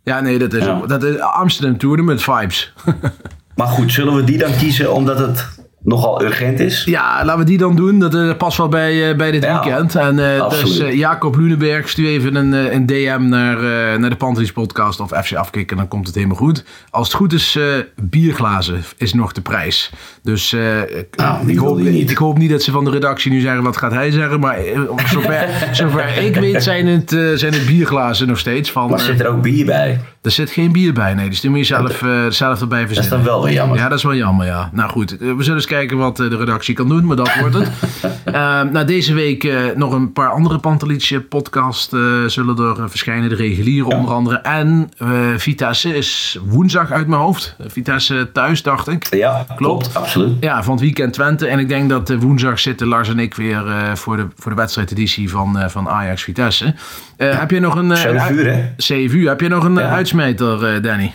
Ja, 0.03 0.21
nee, 0.21 0.39
dat 0.39 0.53
is, 0.53 0.65
dat 0.87 1.03
is 1.03 1.19
Amsterdam 1.21 1.79
Tournament 1.79 2.23
vibes. 2.23 2.73
Maar 3.57 3.67
goed, 3.69 3.93
zullen 3.93 4.15
we 4.15 4.25
die 4.25 4.39
dan 4.39 4.57
kiezen 4.57 4.93
omdat 4.93 5.19
het 5.19 5.49
nogal 5.87 6.23
urgent 6.23 6.61
is? 6.61 6.85
Ja, 6.85 7.25
laten 7.25 7.39
we 7.39 7.45
die 7.47 7.59
dan 7.59 7.77
doen. 7.77 7.99
Dat 7.99 8.15
eh, 8.15 8.37
past 8.37 8.57
wel 8.59 8.69
bij, 8.69 9.11
eh, 9.11 9.17
bij 9.17 9.31
dit 9.31 9.43
Ja, 9.43 9.63
weekend. 9.65 9.95
En 9.95 10.41
absoluut. 10.41 10.79
dus 10.79 10.95
Jacob 10.95 11.37
Lunenberg, 11.37 11.89
stuur 11.89 12.07
even 12.09 12.35
een, 12.35 12.53
een 12.75 12.87
DM 12.87 13.29
naar, 13.29 13.61
naar 13.99 14.11
de 14.11 14.17
Pantelis 14.17 14.53
podcast 14.53 15.01
of 15.01 15.11
FC 15.25 15.35
Afkikken. 15.35 15.77
Dan 15.77 15.89
komt 15.89 16.07
het 16.07 16.15
helemaal 16.15 16.37
goed. 16.37 16.65
Als 16.91 17.07
het 17.07 17.17
goed 17.17 17.33
is, 17.33 17.59
bierglazen 18.01 18.85
is 18.97 19.15
nog 19.15 19.33
de 19.33 19.41
prijs. 19.41 19.91
Dus 20.23 20.53
ik- 20.53 21.17
Nou, 21.17 21.49
ik, 21.51 21.59
wil 21.59 21.65
hoop, 21.69 21.79
niet? 21.79 22.11
ik 22.11 22.17
hoop 22.17 22.39
niet 22.39 22.51
dat 22.51 22.63
ze 22.63 22.71
van 22.71 22.85
de 22.85 22.91
redactie 22.91 23.31
nu 23.33 23.41
zeggen, 23.41 23.63
wat 23.63 23.77
gaat 23.77 23.93
hij 23.93 24.11
zeggen? 24.11 24.41
Maar 24.41 24.59
zover, 25.13 25.49
zover 25.73 26.17
ik 26.19 26.35
weet 26.37 26.63
zijn 26.63 26.87
het, 26.87 27.11
zijn 27.35 27.53
het 27.53 27.67
bierglazen 27.67 28.27
nog 28.27 28.39
steeds. 28.39 28.71
Van, 28.71 28.91
Maar 28.91 29.01
zit 29.01 29.21
er 29.21 29.27
ook 29.29 29.43
bier 29.43 29.67
bij? 29.67 30.01
er 30.23 30.31
zit 30.31 30.51
geen 30.51 30.73
bier 30.73 30.93
bij, 30.93 31.15
nee. 31.15 31.29
Dus 31.29 31.41
die 31.41 31.51
moet 31.51 31.59
je 31.59 31.65
zelf, 31.65 32.03
zelf 32.29 32.61
erbij 32.61 32.81
Dat 32.81 32.91
is 32.91 32.97
verzinnen. 32.97 33.25
dan 33.25 33.35
wel 33.35 33.45
weer 33.45 33.53
jammer. 33.53 33.79
Ja, 33.79 33.89
dat 33.89 33.99
is 33.99 34.05
wel 34.05 34.15
jammer, 34.15 34.47
ja. 34.47 34.71
Nou 34.73 34.91
goed, 34.91 35.11
we 35.19 35.35
zullen 35.39 35.55
eens 35.55 35.67
kijken 35.67 35.75
wat 35.85 36.21
eh, 36.21 36.31
de 36.31 36.37
redactie 36.37 36.75
kan 36.75 36.89
doen, 36.89 37.07
maar 37.07 37.17
dat 37.17 37.31
wordt 37.41 37.55
het. 37.55 37.69
Ehm, 38.25 38.73
nou, 38.73 38.87
deze 38.87 39.15
week 39.15 39.45
eh, 39.45 39.59
nog 39.75 39.93
een 39.93 40.13
paar 40.13 40.29
andere 40.31 40.59
Pantelietje 40.59 41.21
podcast 41.21 41.93
eh, 41.93 42.01
zullen 42.27 42.59
er 42.59 42.91
verschijnen. 42.91 43.29
De 43.29 43.35
reguliere 43.35 43.97
onder 43.97 44.11
andere. 44.15 44.37
En 44.37 44.91
Vitesse 45.37 45.97
is 45.97 46.39
woensdag 46.47 46.91
uit 46.91 47.07
mijn 47.07 47.21
hoofd. 47.21 47.57
Vitesse 47.67 48.29
thuis, 48.33 48.63
dacht 48.63 48.89
ik. 48.89 49.15
Ja, 49.15 49.47
klopt, 49.57 49.95
absoluut. 49.95 50.33
Ja, 50.41 50.63
van 50.63 50.73
het 50.73 50.83
weekend 50.83 51.13
Twente. 51.13 51.47
En 51.47 51.59
ik 51.59 51.69
denk 51.69 51.89
dat 51.89 52.15
woensdag 52.19 52.59
zitten 52.59 52.87
Lars 52.87 53.09
en 53.09 53.19
ik 53.19 53.35
weer 53.35 53.63
voor, 53.95 54.17
de, 54.17 54.27
voor 54.37 54.51
de 54.51 54.57
wedstrijdeditie 54.57 55.31
van, 55.31 55.71
van 55.71 55.89
Ajax 55.89 56.23
Vitesse. 56.23 56.75
Heb 57.17 57.51
je 57.51 57.61
nog 57.61 57.75
een... 57.75 57.91
eh, 57.93 57.97
Zeven 57.99 58.29
een- 58.29 58.35
uur, 58.35 58.53
hè? 58.53 58.65
7 58.77 59.19
uur. 59.19 59.29
Heb 59.29 59.41
je 59.41 59.49
nog 59.49 59.65
een 59.65 59.75
Ja. 59.75 59.89
uitsmijter, 59.91 60.83
Danny? 60.83 61.15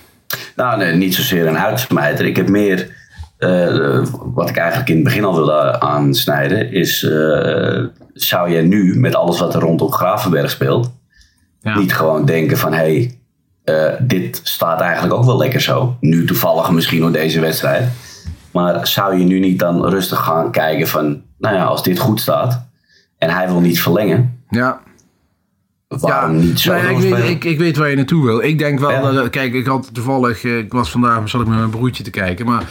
Nou, 0.55 0.77
nee, 0.77 0.93
niet 0.95 1.15
zozeer 1.15 1.47
een 1.47 1.57
uitsmijter. 1.57 2.25
Ik 2.25 2.35
heb 2.35 2.49
meer, 2.49 2.87
eh, 3.41 4.03
wat 4.33 4.49
ik 4.49 4.57
eigenlijk 4.57 4.89
in 4.89 4.95
het 4.95 5.03
begin 5.03 5.23
al 5.23 5.35
wilde 5.35 5.79
aansnijden, 5.79 6.71
is 6.71 7.03
eh, 7.03 7.83
zou 8.13 8.49
je 8.49 8.61
nu 8.61 8.99
met 8.99 9.15
alles 9.15 9.39
wat 9.39 9.53
er 9.53 9.61
rondom 9.61 9.91
Gravenberg 9.91 10.49
speelt, 10.49 10.91
Ja. 11.61 11.77
niet 11.77 11.93
gewoon 11.93 12.25
denken 12.25 12.57
van 12.57 12.73
hé, 12.73 12.77
hey, 12.77 13.19
eh, 13.63 13.93
dit 13.99 14.39
staat 14.43 14.81
eigenlijk 14.81 15.13
ook 15.13 15.25
wel 15.25 15.37
lekker 15.37 15.61
zo. 15.61 15.97
Nu 15.99 16.25
toevallig 16.25 16.71
misschien 16.71 16.99
door 16.99 17.11
deze 17.11 17.39
wedstrijd. 17.39 17.89
Maar 18.51 18.87
zou 18.87 19.17
je 19.17 19.23
nu 19.25 19.39
niet 19.39 19.59
dan 19.59 19.85
rustig 19.85 20.19
gaan 20.19 20.51
kijken 20.51 20.87
van, 20.87 21.21
nou 21.37 21.55
ja, 21.55 21.63
als 21.63 21.83
dit 21.83 21.99
goed 21.99 22.19
staat 22.21 22.65
en 23.17 23.29
hij 23.29 23.47
wil 23.47 23.59
niet 23.59 23.81
verlengen, 23.81 24.39
Ja. 24.49 24.79
Waarom 25.99 26.37
niet 26.37 26.59
zo 26.59 26.73
ja, 26.75 26.81
ik, 26.81 26.97
weet, 26.97 27.29
ik, 27.29 27.43
ik 27.43 27.57
weet 27.59 27.77
waar 27.77 27.89
je 27.89 27.95
naartoe 27.95 28.25
wil. 28.25 28.43
Ik 28.43 28.57
denk 28.57 28.79
wel, 28.79 28.89
Ja. 28.91 29.11
dat, 29.11 29.29
kijk, 29.29 29.53
ik 29.53 29.65
had 29.65 29.89
toevallig, 29.93 30.43
eh, 30.43 30.57
ik 30.57 30.71
was 30.71 30.91
vandaag, 30.91 31.29
zat 31.29 31.41
ik 31.41 31.47
met 31.47 31.57
mijn 31.57 31.69
broertje 31.69 32.03
te 32.03 32.09
kijken, 32.09 32.45
maar 32.45 32.63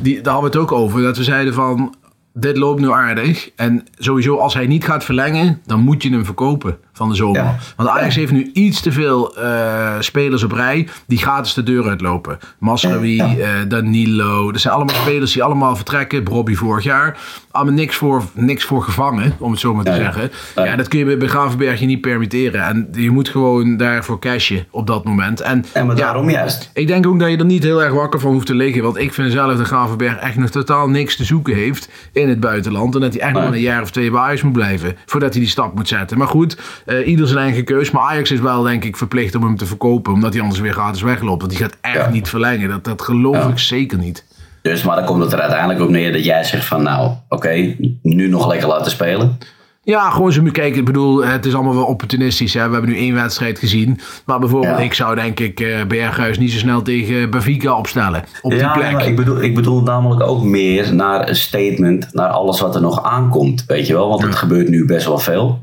die, 0.00 0.20
daar 0.20 0.32
hadden 0.32 0.50
we 0.52 0.58
het 0.58 0.68
ook 0.70 0.78
over, 0.78 1.02
dat 1.02 1.16
we 1.16 1.22
zeiden 1.24 1.54
van, 1.54 1.94
dit 2.34 2.56
loopt 2.56 2.80
nu 2.80 2.90
aardig. 2.92 3.50
En 3.56 3.86
sowieso, 3.98 4.36
als 4.36 4.54
hij 4.54 4.66
niet 4.66 4.84
gaat 4.84 5.04
verlengen, 5.04 5.60
dan 5.66 5.80
moet 5.80 6.02
je 6.02 6.10
hem 6.10 6.24
verkopen. 6.24 6.78
Van 6.98 7.08
de 7.08 7.14
zomer. 7.14 7.40
Ja. 7.42 7.56
Want 7.76 7.88
Ajax 7.88 8.14
heeft 8.14 8.32
nu 8.32 8.50
iets 8.52 8.80
te 8.80 8.92
veel 8.92 9.36
eh, 9.36 9.94
spelers 10.00 10.42
op 10.42 10.52
rij 10.52 10.88
die 11.06 11.18
gratis 11.18 11.54
de 11.54 11.62
deur 11.62 11.88
uitlopen. 11.88 12.38
Masraoui, 12.58 13.14
Ja. 13.16 13.36
eh, 13.36 13.48
Danilo. 13.68 14.52
Dat 14.52 14.60
zijn 14.60 14.74
allemaal 14.74 14.94
spelers 14.94 15.32
die 15.32 15.42
allemaal 15.42 15.76
vertrekken. 15.76 16.26
Robbie 16.26 16.58
vorig 16.58 16.84
jaar. 16.84 17.18
Allemaal 17.50 17.74
niks 17.74 17.96
voor, 17.96 18.22
niks 18.32 18.64
voor 18.64 18.82
gevangen, 18.82 19.32
om 19.38 19.50
het 19.50 19.60
zo 19.60 19.74
maar 19.74 19.84
te 19.84 19.94
zeggen. 19.94 20.30
Ja, 20.54 20.76
dat 20.76 20.88
kun 20.88 20.98
je 20.98 21.16
bij- 21.16 21.28
Gravenberg 21.28 21.80
je 21.80 21.86
niet 21.86 22.00
permitteren. 22.00 22.62
En 22.64 22.88
je 22.92 23.10
moet 23.10 23.28
gewoon 23.28 23.76
daarvoor 23.76 24.18
cashen 24.18 24.66
op 24.70 24.86
dat 24.86 25.04
moment. 25.04 25.40
En, 25.40 25.64
En 25.72 25.86
maar 25.86 25.96
daarom 25.96 26.30
juist. 26.30 26.70
ik 26.74 26.86
denk 26.86 27.06
ook 27.06 27.18
dat 27.18 27.30
je 27.30 27.36
er 27.36 27.44
niet 27.44 27.62
heel 27.62 27.82
erg 27.82 27.92
wakker 27.92 28.20
van 28.20 28.32
hoeft 28.32 28.46
te 28.46 28.54
liggen. 28.54 28.82
Want 28.82 28.96
ik 28.96 29.14
vind 29.14 29.32
zelf 29.32 29.56
dat 29.56 29.66
Gravenberg 29.66 30.16
echt 30.16 30.36
nog 30.36 30.50
totaal 30.50 30.88
niks 30.88 31.16
te 31.16 31.24
zoeken 31.24 31.54
heeft 31.54 31.88
in 32.12 32.28
het 32.28 32.40
buitenland. 32.40 32.94
En 32.94 33.00
dat 33.00 33.12
hij 33.12 33.22
echt 33.22 33.32
nog 33.32 33.44
een 33.52 33.60
jaar 33.60 33.82
of 33.82 33.90
twee 33.90 34.10
bij 34.10 34.20
Ajax 34.20 34.42
moet 34.42 34.52
blijven. 34.52 34.96
Voordat 35.06 35.32
hij 35.32 35.40
die 35.40 35.50
stap 35.50 35.74
moet 35.74 35.88
zetten. 35.88 36.18
Maar 36.18 36.26
goed, 36.28 36.58
eh, 36.88 37.06
ieder 37.08 37.26
zijn 37.28 37.38
eigen 37.38 37.64
keus. 37.64 37.90
Maar 37.90 38.02
Ajax 38.02 38.30
is 38.30 38.40
wel 38.40 38.62
denk 38.62 38.84
ik 38.84 38.96
verplicht 38.96 39.34
om 39.34 39.42
hem 39.42 39.56
te 39.56 39.66
verkopen. 39.66 40.12
Omdat 40.12 40.32
hij 40.32 40.42
anders 40.42 40.60
weer 40.60 40.72
gratis 40.72 41.02
wegloopt. 41.02 41.40
Want 41.42 41.52
die 41.52 41.60
gaat 41.62 41.76
echt 41.80 41.94
Ja. 41.94 42.10
niet 42.10 42.28
verlengen. 42.28 42.68
Dat, 42.68 42.84
dat 42.84 43.02
geloof 43.02 43.36
Ja. 43.36 43.48
ik 43.48 43.58
zeker 43.58 43.98
niet. 43.98 44.24
Dus, 44.62 44.82
maar 44.82 44.96
dan 44.96 45.04
komt 45.04 45.22
het 45.22 45.32
er 45.32 45.40
uiteindelijk 45.40 45.80
op 45.80 45.88
neer 45.88 46.12
dat 46.12 46.24
jij 46.24 46.44
zegt 46.44 46.64
van 46.64 46.82
nou, 46.82 47.10
oké, 47.28 47.74
nu 48.02 48.28
nog 48.28 48.48
lekker 48.48 48.68
laten 48.68 48.90
spelen. 48.90 49.38
Ja, 49.82 50.10
gewoon 50.10 50.32
zo 50.32 50.42
moet 50.42 50.52
kijken. 50.52 50.78
Ik 50.78 50.84
bedoel, 50.84 51.24
het 51.24 51.46
is 51.46 51.54
allemaal 51.54 51.74
wel 51.74 51.84
opportunistisch. 51.84 52.54
Hè. 52.54 52.66
We 52.66 52.72
hebben 52.72 52.90
nu 52.90 52.96
één 52.96 53.14
wedstrijd 53.14 53.58
gezien. 53.58 54.00
Maar 54.26 54.38
bijvoorbeeld, 54.38 54.78
Ja. 54.78 54.84
ik 54.84 54.94
zou 54.94 55.14
denk 55.14 55.40
ik 55.40 55.60
eh, 55.60 55.84
Berghuis 55.84 56.38
niet 56.38 56.52
zo 56.52 56.58
snel 56.58 56.82
tegen 56.82 57.30
Benfica 57.30 57.76
opstellen. 57.78 58.24
Op 58.42 58.50
die 58.50 58.70
plek. 58.72 59.00
ik 59.02 59.16
bedoel, 59.16 59.42
ik 59.42 59.54
bedoel 59.54 59.82
namelijk 59.82 60.22
ook 60.22 60.42
meer 60.42 60.94
naar 60.94 61.28
een 61.28 61.36
statement, 61.36 62.08
naar 62.12 62.28
alles 62.28 62.60
wat 62.60 62.74
er 62.74 62.80
nog 62.80 63.02
aankomt. 63.02 63.64
Weet 63.66 63.86
je 63.86 63.92
wel, 63.92 64.08
want 64.08 64.22
het 64.22 64.34
gebeurt 64.34 64.68
nu 64.68 64.84
best 64.84 65.06
wel 65.06 65.18
veel. 65.18 65.60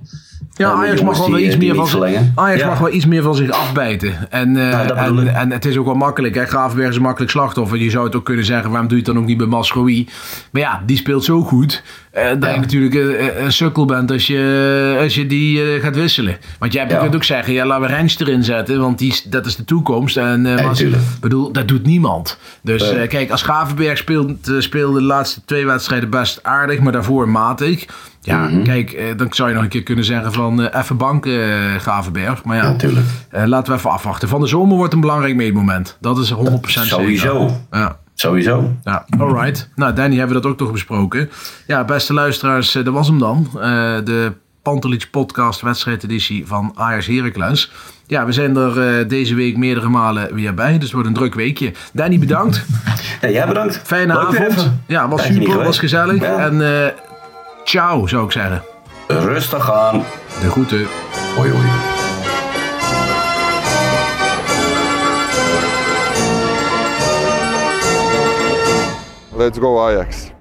Ja, 0.58 0.72
Eh, 0.72 0.80
Ajax 0.80 1.02
mag 1.02 1.18
wel 1.18 1.28
die, 1.30 1.46
iets 1.46 1.54
eh, 1.54 1.60
meer 1.60 1.70
van 1.76 1.84
niet 1.84 1.90
zich, 1.92 2.00
verlengen. 2.00 2.32
Ajax 2.36 2.62
Ja. 2.62 2.68
mag 2.68 2.78
wel 2.80 2.92
iets 2.94 3.06
meer 3.06 3.22
van 3.24 3.36
zich 3.36 3.50
afbijten. 3.50 4.32
En, 4.32 4.58
eh, 4.58 4.88
Nou, 4.96 5.28
en, 5.28 5.52
het 5.52 5.66
is 5.66 5.78
ook 5.78 5.86
wel 5.86 5.96
makkelijk. 5.96 6.36
Hè? 6.36 6.46
Gravenberg 6.46 6.90
is 6.90 6.96
een 6.96 7.02
makkelijk 7.02 7.32
slachtoffer. 7.32 7.78
Je 7.78 7.90
zou 7.90 8.06
het 8.06 8.16
ook 8.16 8.26
kunnen 8.26 8.46
zeggen, 8.46 8.70
waarom 8.72 8.88
doe 8.88 8.98
je 8.98 9.04
het 9.04 9.14
dan 9.14 9.22
ook 9.24 9.28
niet 9.30 9.38
bij 9.38 9.48
Masrowi? 9.48 10.08
Maar 10.52 10.62
ja, 10.62 10.82
die 10.86 10.98
speelt 10.98 11.24
zo 11.24 11.42
goed. 11.42 11.84
Eh, 12.16 12.28
dat 12.30 12.44
Ja. 12.44 12.50
je 12.54 12.60
natuurlijk 12.60 12.94
een, 12.94 13.44
een 13.46 13.52
sukkel 13.52 13.86
bent 13.86 14.12
als 14.12 14.28
je, 14.28 14.98
als 15.02 15.16
je 15.16 15.28
die 15.28 15.74
eh, 15.76 15.82
gaat 15.84 15.96
wisselen. 15.96 16.38
Want 16.60 16.74
jij 16.74 16.86
Ja. 16.88 16.98
kunt 16.98 17.16
ook 17.16 17.24
zeggen, 17.24 17.54
ja, 17.54 17.66
laten 17.66 17.88
we 17.88 17.94
Rens 17.96 18.20
erin 18.20 18.44
zetten. 18.44 18.80
Want 18.80 18.98
die, 19.00 19.22
dat 19.30 19.46
is 19.46 19.56
de 19.56 19.66
toekomst. 19.66 20.18
En 20.18 20.72
tuurlijk. 20.74 21.02
bedoel, 21.22 21.52
dat 21.52 21.68
doet 21.68 21.86
niemand. 21.86 22.38
Dus 22.62 22.94
kijk, 23.08 23.32
als 23.32 23.42
Gravenberg 23.42 23.98
speelt, 23.98 24.52
speelde 24.60 25.00
de 25.00 25.06
laatste 25.06 25.42
twee 25.46 25.66
wedstrijden 25.66 26.10
best 26.10 26.40
aardig. 26.44 26.80
Maar 26.80 26.92
daarvoor 26.92 27.30
matig. 27.30 27.86
Ja, 28.22 28.38
Mhm. 28.48 28.64
kijk, 28.64 29.14
dan 29.18 29.28
zou 29.30 29.50
je 29.50 29.56
nog 29.56 29.64
een 29.64 29.70
keer 29.70 29.84
kunnen 29.84 30.06
zeggen 30.06 30.34
van 30.34 30.66
even 30.68 30.98
banken 30.98 31.40
Gravenberg. 31.80 32.44
Maar 32.44 32.58
ja, 32.58 32.76
laten 33.48 33.72
we 33.74 33.78
even 33.80 33.90
afwachten. 33.92 34.28
Van 34.28 34.42
de 34.42 34.48
zomer 34.48 34.78
wordt 34.78 34.94
een 34.94 35.00
belangrijk 35.02 35.36
meetmoment. 35.36 35.98
Dat 36.02 36.18
is 36.18 36.30
100% 36.30 36.88
Sowieso. 36.88 37.40
zeker. 37.48 37.56
Ja. 37.72 37.98
Sowieso. 38.16 38.72
Ja, 38.84 39.06
alright. 39.20 39.70
Nou, 39.76 39.94
Danny 39.94 40.18
hebben 40.18 40.36
we 40.36 40.42
dat 40.42 40.52
ook 40.52 40.58
toch 40.58 40.72
besproken. 40.72 41.30
Ja, 41.68 41.84
beste 41.84 42.14
luisteraars, 42.14 42.76
eh, 42.76 42.84
dat 42.84 42.94
was 42.94 43.08
hem 43.08 43.20
dan. 43.20 43.48
Eh, 43.54 43.62
de 44.04 44.34
Pantelich 44.62 45.10
podcast 45.10 45.62
wedstrijdeditie 45.62 46.48
van 46.48 46.72
Ajax 46.76 47.08
Heracles. 47.08 47.72
Ja, 48.08 48.26
we 48.26 48.32
zijn 48.32 48.56
er 48.56 49.00
eh, 49.00 49.10
deze 49.10 49.36
week 49.36 49.58
meerdere 49.58 49.90
malen 49.90 50.34
weer 50.34 50.54
bij. 50.54 50.74
Dus 50.74 50.82
het 50.84 50.92
wordt 50.92 51.08
een 51.08 51.14
druk 51.14 51.34
weekje. 51.34 51.74
Danny, 51.94 52.20
bedankt. 52.20 52.66
Ja, 53.22 53.30
jij 53.30 53.48
bedankt. 53.48 53.82
Fijne 53.84 54.14
Leuk 54.14 54.40
avond. 54.40 54.72
Ja, 54.88 55.08
was 55.08 55.26
super, 55.26 55.64
was 55.64 55.80
gezellig. 55.80 56.22
Ja. 56.22 56.38
En 56.38 56.94
ciao, 57.64 58.08
zou 58.08 58.26
ik 58.26 58.32
zeggen. 58.32 58.64
Rustig 59.08 59.72
aan. 59.72 60.04
De 60.42 60.50
groeten. 60.50 60.86
Hoi 61.36 61.52
hoi. 61.52 61.95
Let's 69.36 69.60
go 69.60 69.90
Ajax. 69.90 70.32